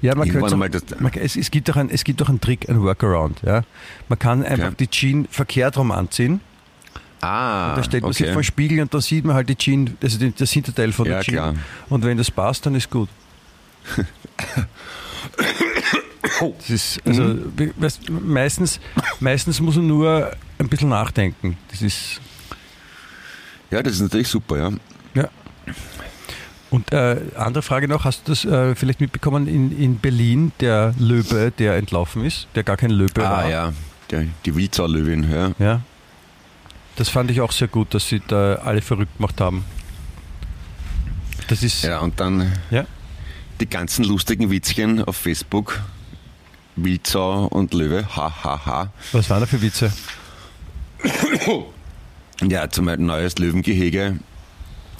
[0.02, 2.40] Ja, man könnte einmal das- man, es, es, gibt doch ein, es gibt doch einen
[2.40, 3.42] Trick, ein Workaround.
[3.42, 3.62] Ja?
[4.08, 4.76] Man kann einfach Okay.
[4.80, 6.40] die Jeans verkehrt rum anziehen.
[7.20, 8.32] ah, Da stellt man sich okay.
[8.32, 11.06] vor den Spiegel und da sieht man halt die Jeans, also den- das Hinterteil von
[11.06, 11.34] Ja, der Jeans.
[11.36, 11.54] klar.
[11.88, 13.08] Und wenn das passt, dann ist gut.
[16.58, 17.74] Das ist, also, Mhm.
[17.76, 18.80] weißt, meistens,
[19.20, 21.56] meistens muss man nur ein bisschen nachdenken.
[21.70, 22.20] Das ist,
[23.70, 24.70] Ja, das ist natürlich super, ja.
[25.14, 25.28] ja.
[26.70, 30.94] Und äh, andere Frage noch, hast du das äh, vielleicht mitbekommen in, in Berlin, der
[30.98, 33.38] Löwe, der entlaufen ist, der gar kein Löwe war?
[33.38, 33.72] Ah, ja.
[34.10, 35.52] Der, die Wildsau-Löwin, ja.
[35.58, 35.80] Ja.
[36.96, 39.64] Das fand ich auch sehr gut, dass sie da alle verrückt gemacht haben.
[41.48, 41.82] Das ist.
[41.84, 42.84] Ja, und dann Ja.
[43.60, 45.80] Die ganzen lustigen Witzchen auf Facebook.
[46.76, 48.92] Wildsau und Löwe, ha, ha, ha.
[49.12, 49.92] Was waren da für Witze?
[52.42, 54.18] Ja, zum Beispiel neues Löwengehege.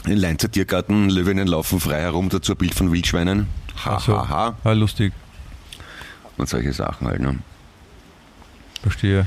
[0.06, 3.46] In Leinzer Tiergarten, Löwinnen laufen frei herum, dazu ein Bild von Wildschweinen.
[3.84, 4.16] Ha, Ach so.
[4.16, 4.56] ha, ha.
[4.64, 5.12] Ah, lustig.
[6.36, 7.38] Und solche Sachen halt, ne?
[8.82, 9.26] Verstehe.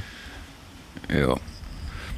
[1.12, 1.36] Ja.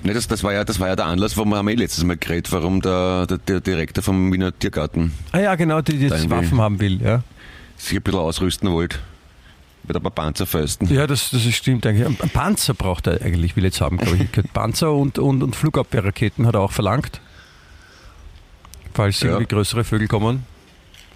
[0.06, 2.04] Ne, das, das, war ja, das war ja der Anlass, warum wir haben eh letztes
[2.04, 6.06] Mal geredet, warum der, der, der Direktor vom Wiener Tiergarten Ah ja, genau, die, die
[6.06, 6.30] jetzt.
[6.30, 7.24] Waffen haben will, ja.
[7.76, 9.00] sich ein bisschen ausrüsten wollte.
[9.88, 10.88] Mit ein paar Panzerfäusten.
[10.94, 12.08] Ja, das, das stimmt eigentlich.
[12.08, 14.54] Ein Panzer braucht er eigentlich, will jetzt haben, glaube ich.
[14.54, 17.20] Panzer und, und, und Flugabwehrraketen hat er auch verlangt.
[18.94, 19.30] Falls Ja.
[19.30, 20.46] irgendwie größere Vögel kommen.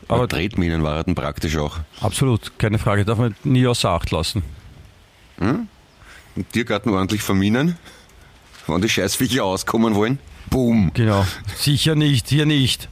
[0.07, 1.77] Aber Tretminen war er dann praktisch auch.
[2.01, 3.05] absolut, keine Frage.
[3.05, 4.41] Darf man nie außer Acht lassen.
[5.39, 5.67] Im
[6.51, 7.77] Tiergarten ordentlich verminen.
[8.69, 10.19] Wenn die Scheißviecher auskommen wollen.
[10.49, 10.91] Boom.
[10.93, 11.25] Genau.
[11.57, 12.89] Sicher nicht, hier nicht.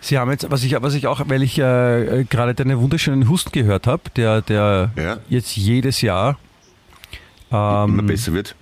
[0.00, 3.50] Sie haben jetzt, was ich, was ich auch, weil ich äh, gerade deinen wunderschönen Husten
[3.52, 5.18] gehört habe, der, der Ja.
[5.28, 6.38] jetzt jedes Jahr,
[7.50, 8.54] ähm, Immer besser wird.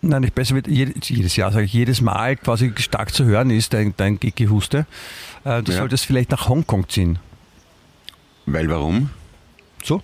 [0.00, 3.50] nein, nicht besser wird, jedes, jedes Jahr, sage ich, jedes Mal quasi stark zu hören
[3.50, 4.86] ist, dein, dein Gehuste.
[5.44, 5.78] Äh, du Ja.
[5.78, 7.18] solltest vielleicht nach Hongkong ziehen.
[8.46, 9.10] Weil warum?
[9.84, 10.02] So?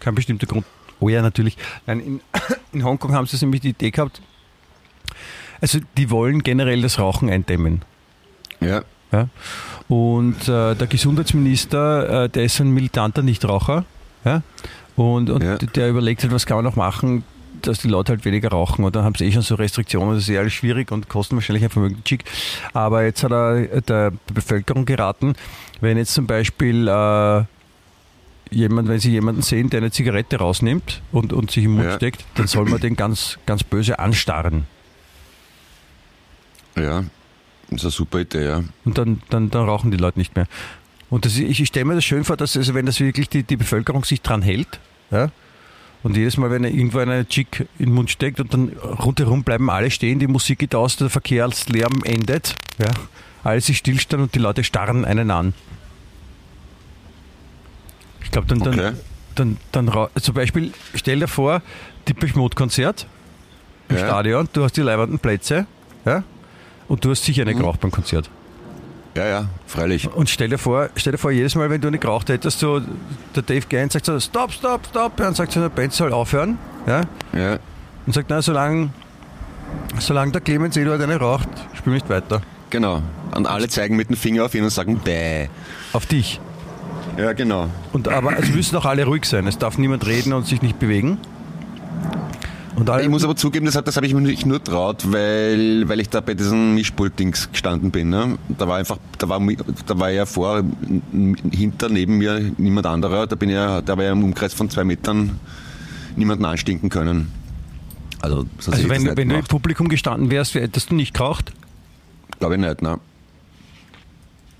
[0.00, 0.66] Kein bestimmter Grund.
[1.04, 1.58] Oh ja, natürlich.
[1.86, 2.20] Nein, in,
[2.72, 4.22] in Hongkong haben sie nämlich die Idee gehabt,
[5.60, 7.82] also die wollen generell das Rauchen eindämmen.
[8.60, 8.82] Ja.
[9.12, 9.28] Ja?
[9.88, 13.84] Und äh, der Gesundheitsminister, äh, der ist ein militanter Nichtraucher.
[14.24, 14.40] Ja?
[14.96, 15.56] Und, und Ja.
[15.58, 17.22] der überlegt halt, was kann man noch machen,
[17.60, 18.82] dass die Leute halt weniger rauchen.
[18.84, 21.36] Und dann haben sie eh schon so Restriktionen, das ist eh alles schwierig und kosten
[21.36, 22.02] wahrscheinlich ein Vermögen.
[22.06, 22.24] Schick.
[22.72, 25.34] Aber jetzt hat er der Bevölkerung geraten,
[25.82, 27.44] wenn jetzt zum Beispiel äh,
[28.54, 31.96] jemand, wenn sie jemanden sehen, der eine Zigarette rausnimmt und, und sich im Mund Ja.
[31.96, 34.66] steckt, dann soll man den ganz, ganz böse anstarren.
[36.76, 37.04] Ja.
[37.70, 38.64] Das ist eine super Idee, ja.
[38.84, 40.46] Und dann, dann, dann rauchen die Leute nicht mehr.
[41.10, 43.42] Und das, ich, ich stelle mir das schön vor, dass also wenn das wirklich die,
[43.42, 44.80] die Bevölkerung sich dran hält,
[45.10, 45.30] ja,
[46.02, 49.42] und jedes Mal, wenn er irgendwo eine Chick in den Mund steckt und dann rundherum
[49.42, 52.90] bleiben alle stehen, die Musik geht aus, der Verkehrslärm endet, ja,
[53.42, 55.54] alles ist Stillstand und die Leute starren einen an.
[58.34, 58.96] Ich glaube, dann, dann, Okay.
[59.36, 61.62] dann, dann, rau- zum Beispiel, stell dir vor,
[62.08, 63.06] Depeche Mode Konzert
[63.88, 64.06] im Ja.
[64.06, 65.68] Stadion, du hast die leibenden Plätze,
[66.04, 66.24] ja,
[66.88, 68.28] und du hast sicher eine geraucht beim Konzert.
[69.14, 70.12] Ja, ja, freilich.
[70.12, 72.80] Und stell dir vor, stell dir vor, jedes Mal, wenn du eine geraucht hättest, so
[73.36, 76.58] der Dave Gaines sagt so, stopp, stopp, stopp, und sagt so, der Band soll aufhören,
[76.88, 77.58] ja, Ja.
[78.04, 78.90] und sagt, na, solange,
[80.00, 82.42] solange der Clemens Eduard eine raucht, spiel nicht weiter.
[82.70, 83.00] Genau.
[83.32, 85.46] Und alle zeigen mit dem Finger auf ihn und sagen, bäh.
[85.92, 86.40] Auf dich.
[87.16, 87.68] Ja, genau.
[87.92, 89.46] Und aber es müssen auch alle ruhig sein.
[89.46, 91.18] Es darf niemand reden und sich nicht bewegen.
[93.00, 96.08] Ich muss aber zugeben, das, das habe ich mir nicht nur traut, weil, weil ich
[96.08, 98.08] da bei diesen Mischpult-Dings gestanden bin.
[98.08, 98.36] Ne?
[98.48, 99.40] Da war einfach, da war,
[99.86, 100.64] da war ja vor,
[101.52, 103.28] hinter, neben mir niemand anderer.
[103.28, 105.38] Da bin ich ja, da war ja im Umkreis von zwei Metern
[106.16, 107.30] niemanden anstinken können.
[108.20, 111.52] Also, so also wenn, wenn du im Publikum gestanden wärst, hättest du nicht geraucht.
[112.40, 112.98] Glaube ich nicht, ne?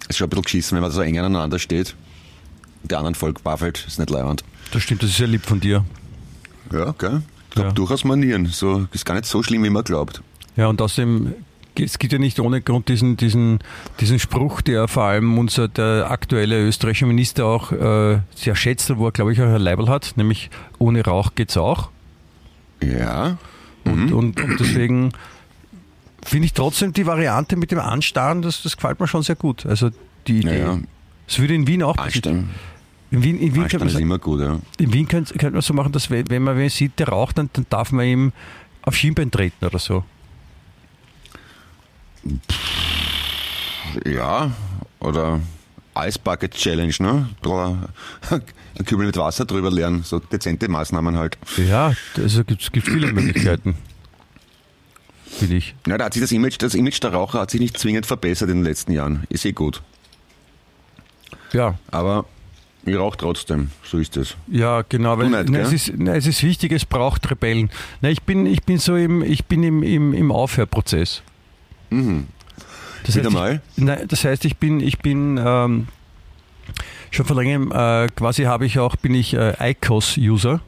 [0.09, 1.97] Ist schon ein bisschen geschissen, wenn man so eng aneinander steht.
[2.85, 4.45] Die anderen Volk waffelt, ist nicht leibend.
[4.73, 5.85] Das stimmt, das ist ja lieb von dir.
[6.73, 7.23] Ja, gell?
[7.51, 7.73] Ich habe Ja.
[7.73, 8.47] durchaus Manieren.
[8.47, 10.23] So, ist gar nicht so schlimm, wie man glaubt.
[10.57, 11.35] Ja, und außerdem,
[11.77, 13.59] es gibt ja nicht ohne Grund diesen, diesen,
[14.01, 19.07] diesen Spruch, der vor allem unser der aktuelle österreichische Minister auch äh, sehr schätzt, wo
[19.07, 21.91] er, glaube ich, auch ein Label hat, nämlich ohne Rauch geht's auch.
[22.83, 23.39] Ja.
[23.85, 25.13] Und, und, und deswegen
[26.25, 29.67] finde ich trotzdem die Variante mit dem Anstarren, das, das gefällt mir schon sehr gut.
[29.67, 29.91] Also
[30.27, 30.59] die Ja, Idee.
[30.61, 30.79] ja.
[31.27, 32.51] Es würde in Wien auch Anstellen,
[33.15, 34.59] In Wien, in Wien, könnte Anstellen man, ist immer gut, ja.
[34.77, 37.49] in Wien könnte, könnte man so machen, dass wenn man wen sieht, der raucht, dann,
[37.53, 38.33] dann darf man ihm
[38.83, 40.05] auf Schienbein treten oder so.
[44.05, 44.51] Ja,
[44.99, 45.41] oder
[45.97, 47.29] Ice Bucket Challenge, ne?
[48.31, 51.39] Ein Kübel mit Wasser drüber leeren, so dezente Maßnahmen halt.
[51.57, 53.77] Ja, also gibt es viele Möglichkeiten.
[55.25, 55.77] Finde ich.
[55.87, 58.51] Ja, da hat sich das Image, das Image der Raucher hat sich nicht zwingend verbessert
[58.51, 59.23] in den letzten Jahren.
[59.29, 59.83] Ist eh gut.
[61.53, 62.25] Ja, Aber
[62.87, 64.37] ich rauche trotzdem, so ist es.
[64.47, 65.19] ja, genau.
[65.19, 67.71] Weil, nicht, na, es, ist, na, es ist wichtig, es braucht Rebellen.
[68.01, 71.23] Na, ich bin, ich bin so im, ich bin im, im, im Aufhörprozess.
[71.91, 72.27] Mhm.
[73.05, 73.63] Das Wieder heißt, mal?
[73.77, 75.89] Ich, nein, das heißt, ich bin, ich bin ähm,
[77.11, 80.61] schon vor längerem äh, quasi habe ich auch, bin ich äh, ICOS-User.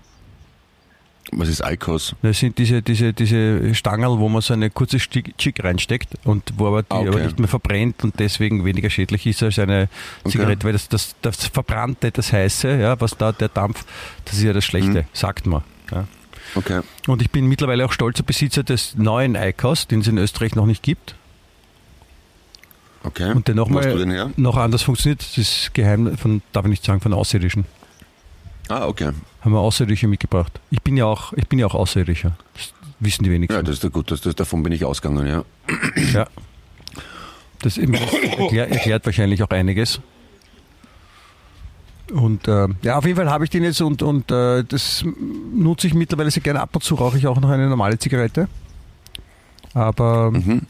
[1.33, 2.15] Was ist ICOS?
[2.23, 6.69] Das sind diese, diese, diese Stangerl, wo man so eine kurze Chick reinsteckt und wo
[6.69, 7.09] aber die Ah, okay.
[7.09, 9.89] aber nicht mehr verbrennt und deswegen weniger schädlich ist als eine
[10.23, 10.31] Okay.
[10.33, 13.85] Zigarette, weil das, das, das Verbrannte, das Heiße, ja, was da der Dampf,
[14.25, 15.07] das ist ja das Schlechte, Mhm.
[15.13, 15.63] sagt man.
[15.91, 16.07] Ja.
[16.55, 16.81] Okay.
[17.09, 20.67] Und ich bin mittlerweile auch stolzer Besitzer des neuen ICOS, den es in Österreich noch
[20.67, 21.17] nicht gibt
[23.03, 23.33] Okay.
[23.33, 25.21] und der nochmal noch anders funktioniert.
[25.21, 27.65] Das ist geheim, von, darf ich nicht sagen, von Außerirdischen.
[28.69, 29.11] Ah, okay.
[29.43, 30.59] Haben wir Außerirdische mitgebracht.
[30.71, 32.37] Ich bin ja auch, ich bin ja auch Außerirdischer.
[32.55, 33.55] Das wissen die wenigsten.
[33.57, 35.45] Ja, das ist ja gut, das, das, davon bin ich ausgegangen, ja.
[36.13, 36.27] Ja.
[37.63, 40.01] Das eben- das erklär, erklärt wahrscheinlich auch einiges.
[42.13, 45.05] Und äh, ja, auf jeden Fall habe ich den jetzt und, und äh, das
[45.53, 46.61] nutze ich mittlerweile sehr gerne.
[46.61, 48.49] Ab und zu rauche ich auch noch eine normale Zigarette.
[49.75, 50.63] Aber Mhm.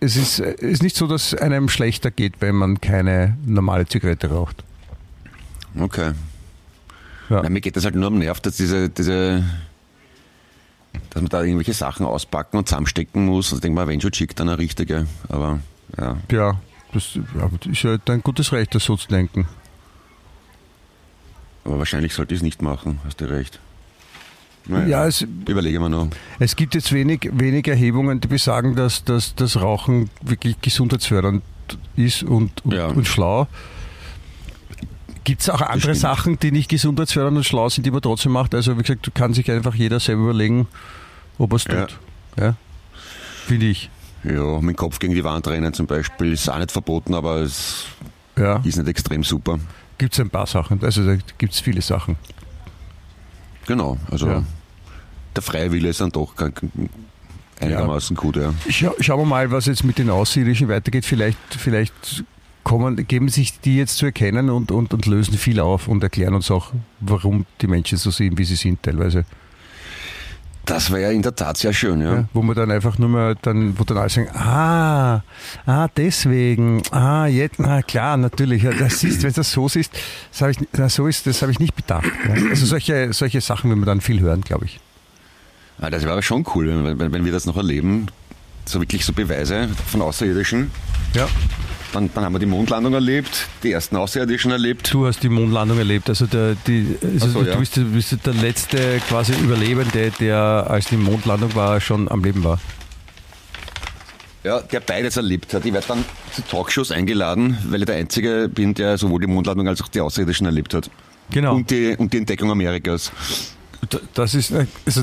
[0.00, 4.64] es ist, ist nicht so, dass einem schlechter geht, wenn man keine normale Zigarette raucht.
[5.78, 6.12] Okay.
[7.28, 7.42] Ja.
[7.42, 9.44] Nein, mir geht das halt nur am Nerv, dass diese, diese,
[11.10, 13.46] dass man da irgendwelche Sachen auspacken und zusammenstecken muss.
[13.46, 15.06] Also ich denke mal, wenn schon schick, dann eine richtige.
[15.28, 15.60] Aber
[15.98, 16.16] ja.
[16.30, 16.60] Ja,
[16.92, 17.18] das,
[17.70, 19.46] ist ja dein gutes Recht, das so zu denken.
[21.64, 23.60] Aber wahrscheinlich sollte ich es nicht machen, hast du recht.
[24.66, 26.08] Naja, Ja, es, überlege mal noch.
[26.38, 31.42] Es gibt jetzt wenig, wenig Erhebungen, die besagen, dass, dass das Rauchen wirklich gesundheitsfördernd
[31.96, 32.86] ist und, und, Ja.
[32.86, 33.46] und schlau.
[35.24, 35.96] Gibt es auch andere stimmt.
[35.98, 38.54] Sachen, die nicht gesundheitsfördernd und schlau sind, die man trotzdem macht?
[38.54, 40.66] Also wie gesagt, kann sich einfach jeder selber überlegen,
[41.38, 41.86] ob er es Ja.
[41.86, 41.98] tut.
[42.38, 42.54] Ja.
[43.46, 43.90] Finde ich.
[44.24, 47.36] Ja, mit dem Kopf gegen die Wand rennen zum Beispiel ist auch nicht verboten, aber
[47.36, 47.86] es
[48.36, 48.56] Ja.
[48.64, 49.58] ist nicht extrem super.
[49.98, 50.82] Gibt es ein paar Sachen.
[50.82, 52.16] Also da gibt es viele Sachen.
[53.66, 54.42] Genau, also Ja.
[55.36, 56.32] der freie Wille ist dann doch
[57.60, 58.54] einigermaßen gut, ja.
[58.70, 61.04] Schau, schauen wir mal, was jetzt mit den Außerirdischen weitergeht.
[61.04, 62.24] Vielleicht, vielleicht
[62.68, 66.34] kommen, geben sich die jetzt zu erkennen und, und, und lösen viel auf und erklären
[66.34, 69.24] uns auch, warum die Menschen so sind, wie sie sind teilweise.
[70.66, 72.14] Das wäre ja in der Tat sehr schön, ja.
[72.14, 75.22] Ja, wo man dann einfach nur mal, dann, wo dann alle sagen, ah,
[75.64, 79.90] ah, deswegen, ah, jetzt, na klar, natürlich, ja, das ist, wenn das so ist,
[80.30, 82.04] das habe ich, na, so ist, das habe ich nicht bedacht.
[82.04, 82.34] Ja.
[82.50, 84.78] Also solche, solche Sachen will man dann viel hören, glaube ich.
[85.80, 88.08] Ah, das wäre aber schon cool, wenn, wenn, wenn wir das noch erleben.
[88.66, 90.70] So wirklich so Beweise von Außerirdischen.
[91.14, 91.28] Ja.
[91.92, 94.92] Dann, dann haben wir die Mondlandung erlebt, die ersten Außerirdischen erlebt.
[94.92, 97.56] Du hast die Mondlandung erlebt, also, der, die, also so, du ja.
[97.56, 102.60] bist, bist der letzte quasi Überlebende, der als die Mondlandung war, schon am Leben war.
[104.44, 105.64] Ja, der beides erlebt hat.
[105.64, 109.66] Ich werde dann zu Talkshows eingeladen, weil ich der Einzige bin, der sowohl die Mondlandung
[109.66, 110.90] als auch die Außerirdischen erlebt hat.
[111.30, 111.54] Genau.
[111.54, 113.12] Und, die, und die Entdeckung Amerikas.
[114.14, 115.02] Das ist, äh, also,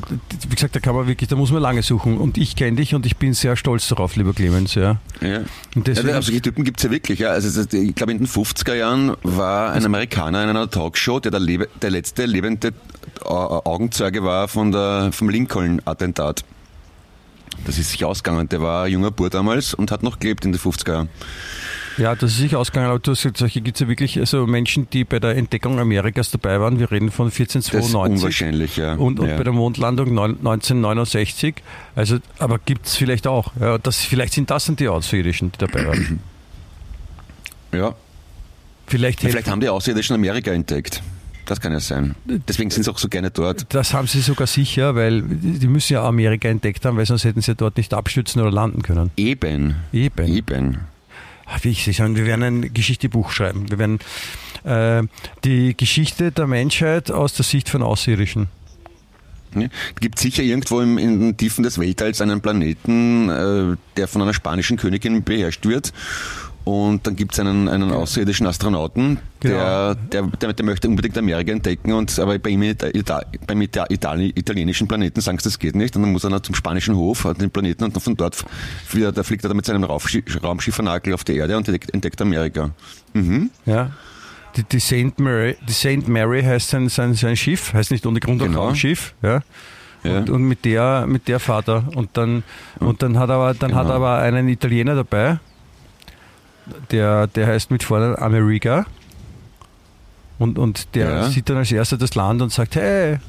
[0.50, 2.18] wie gesagt, da kann man wirklich, da muss man lange suchen.
[2.18, 4.98] Und ich kenne dich und ich bin sehr stolz darauf, lieber Clemens, ja.
[5.22, 5.42] Ja.
[5.76, 7.20] Und deswegen- ja, solche Typen gibt's ja wirklich.
[7.20, 7.30] Ja.
[7.30, 11.40] Also, ich glaube, in den 50er Jahren war ein Amerikaner in einer Talkshow, der der,
[11.40, 12.74] lebe, der letzte lebende
[13.24, 16.44] Au- Augenzeuge war von der, vom Lincoln-Attentat.
[17.66, 18.50] Das ist sich ausgegangen.
[18.50, 21.10] Der war ein junger Bur damals und hat noch gelebt in den 50er Jahren.
[21.98, 24.46] Ja, das ist sich ausgegangen, aber du hast gesagt, solche gibt es ja wirklich, also
[24.46, 26.80] Menschen, die bei der Entdeckung Amerikas dabei waren.
[26.80, 28.24] Wir reden von Das ist 1492.
[28.24, 28.96] unwahrscheinlich, ja.
[28.96, 29.38] Und, und ja.
[29.38, 31.56] bei der Mondlandung neun- 1969.
[31.96, 33.54] Also, aber gibt es vielleicht auch.
[33.60, 36.20] Ja, das, vielleicht sind das dann die Außerirdischen, die dabei waren.
[37.74, 37.96] ja.
[38.88, 41.02] Vielleicht, Ja, Vielleicht haben die Außerirdischen Amerika entdeckt.
[41.46, 42.16] Das kann ja sein.
[42.26, 43.68] Deswegen sind sie auch so gerne dort.
[43.74, 47.42] Das haben sie sogar sicher, weil die müssen ja Amerika entdeckt haben, weil sonst hätten
[47.42, 49.12] sie dort nicht abstürzen oder landen können.
[49.16, 49.76] Eben.
[49.94, 50.28] Eben.
[50.28, 50.78] Eben.
[51.46, 53.70] Ah, Wie ich Sie wir werden ein Geschichtebuch schreiben.
[53.70, 54.00] Wir werden
[54.64, 55.04] äh,
[55.44, 58.48] die Geschichte der Menschheit aus der Sicht von Außerirdischen.
[59.56, 59.68] Ja.
[59.94, 64.22] Es gibt sicher irgendwo im, in den Tiefen des Weltalls einen Planeten, äh, der von
[64.22, 65.94] einer spanischen Königin beherrscht wird.
[66.66, 71.52] Und dann gibt es einen, einen außerirdischen Astronauten, der, der, der, der möchte unbedingt Amerika
[71.52, 75.76] entdecken, und, aber bei ihm Ita- beim Ita- Itali italienischen Planeten sagen sie, das geht
[75.76, 75.96] nicht.
[75.96, 78.44] Und dann muss er noch zum spanischen Hof, hat den Planeten, und dann von dort
[78.92, 82.72] wieder, da fliegt er dann mit seinem Raumschi- Raumschiffernakel auf die Erde und entdeckt, Amerika.
[83.14, 83.52] Mhm.
[83.68, 83.92] Ja.
[84.58, 85.20] Die, die St.
[85.20, 86.08] Mary, die St.
[86.08, 88.66] Mary heißt sein, sein, sein Schiff, heißt nicht ohne Grund auch Genau.
[88.66, 89.14] Raumschiff.
[89.22, 89.42] Ja.
[90.04, 90.18] Ja.
[90.18, 91.84] Und, und mit der, mit der fahrt er.
[91.96, 92.42] Und dann,
[92.80, 93.96] und dann hat aber, dann hat Genau.
[93.96, 95.38] aber einen Italiener dabei,
[96.92, 98.86] der, der heißt mit Vornamen America.
[100.40, 101.24] Und, und der Ja.
[101.30, 103.20] sieht dann als erster das Land und sagt, hey,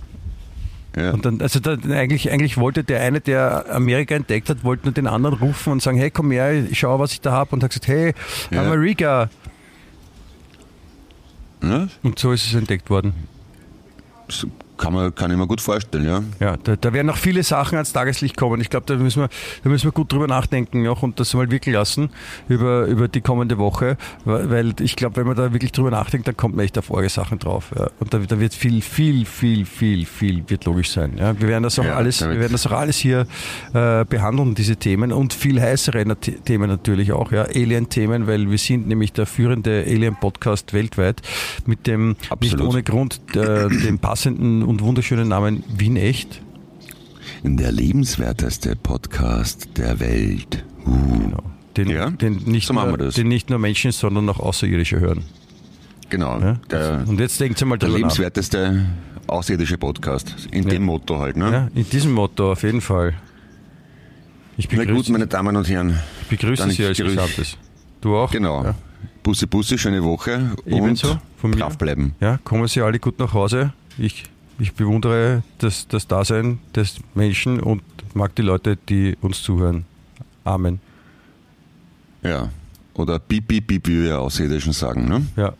[0.96, 1.10] Ja.
[1.12, 4.94] Und dann, also da, eigentlich, eigentlich wollte der eine, der Amerika entdeckt hat, wollte nur
[4.94, 7.54] den anderen rufen und sagen, hey, komm her, ich schau, was ich da habe.
[7.54, 8.14] Und hat gesagt, hey,
[8.50, 8.62] Ja.
[8.62, 9.28] Amerika.
[12.02, 13.12] Und so ist es entdeckt worden.
[14.76, 16.22] Kann, man, kann ich mir gut vorstellen, ja.
[16.40, 18.60] Ja, da, da werden noch viele Sachen ans Tageslicht kommen.
[18.60, 19.28] Ich glaube, da müssen wir,
[19.62, 22.10] da müssen wir gut drüber nachdenken auch und das mal wirken lassen
[22.48, 23.96] über, über die kommende Woche.
[24.24, 27.08] Weil ich glaube, wenn man da wirklich drüber nachdenkt, dann kommt man echt auf arge
[27.08, 27.72] Sachen drauf.
[27.76, 27.88] Ja.
[28.00, 31.16] Und da, da wird viel, viel, viel, viel, viel wird logisch sein.
[31.18, 31.38] Ja.
[31.38, 33.26] Wir werden das auch Ja, alles, da wir werden das auch alles hier
[33.72, 36.04] äh, behandeln, diese Themen und viel heißere
[36.44, 37.42] Themen natürlich auch, ja.
[37.42, 41.22] Alien-Themen, weil wir sind nämlich der führende Alien-Podcast weltweit
[41.66, 42.66] mit dem nicht Absolut.
[42.66, 46.40] ohne Grund äh, dem passenden und wunderschönen Namen Wien Echt.
[47.42, 50.64] Der lebenswerteste Podcast der Welt.
[50.86, 51.18] Uh.
[51.18, 51.42] Genau.
[51.76, 55.22] Den, Ja, den, nicht so nur, den nicht nur Menschen, sondern auch Außerirdische hören.
[56.08, 56.38] Genau.
[56.40, 56.54] Ja?
[56.70, 58.08] Der, Und jetzt denkt mal der drüber nach.
[58.08, 58.86] lebenswerteste
[59.26, 60.48] außerirdische Podcast.
[60.52, 60.70] In Ja.
[60.70, 61.36] dem Motto halt.
[61.36, 61.50] Ne?
[61.52, 63.14] Ja, in diesem Motto auf jeden Fall.
[64.56, 65.98] Ich Na gut, begrüße, meine Damen und Herren.
[66.22, 67.58] ich begrüße dann Sie als grüß- Gesamtes.
[68.00, 68.30] Du auch?
[68.30, 68.64] Genau.
[68.64, 68.74] Ja.
[69.22, 71.56] Busse, Busse, schöne Woche und Ebenso von mir.
[71.56, 72.14] brav bleiben.
[72.20, 73.72] ja, kommen Sie alle gut nach Hause.
[73.98, 74.22] Ich,
[74.58, 77.82] ich bewundere das, das Dasein des Menschen und
[78.14, 79.84] mag die Leute, die uns zuhören.
[80.44, 80.80] Amen.
[82.22, 82.48] Ja.
[82.94, 85.06] Oder piep, piep, piep, wie wir Außerirdischen sagen.
[85.08, 85.26] Ne?
[85.36, 85.52] Ja.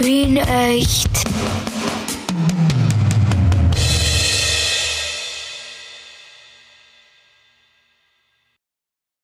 [0.00, 1.10] Wien echt.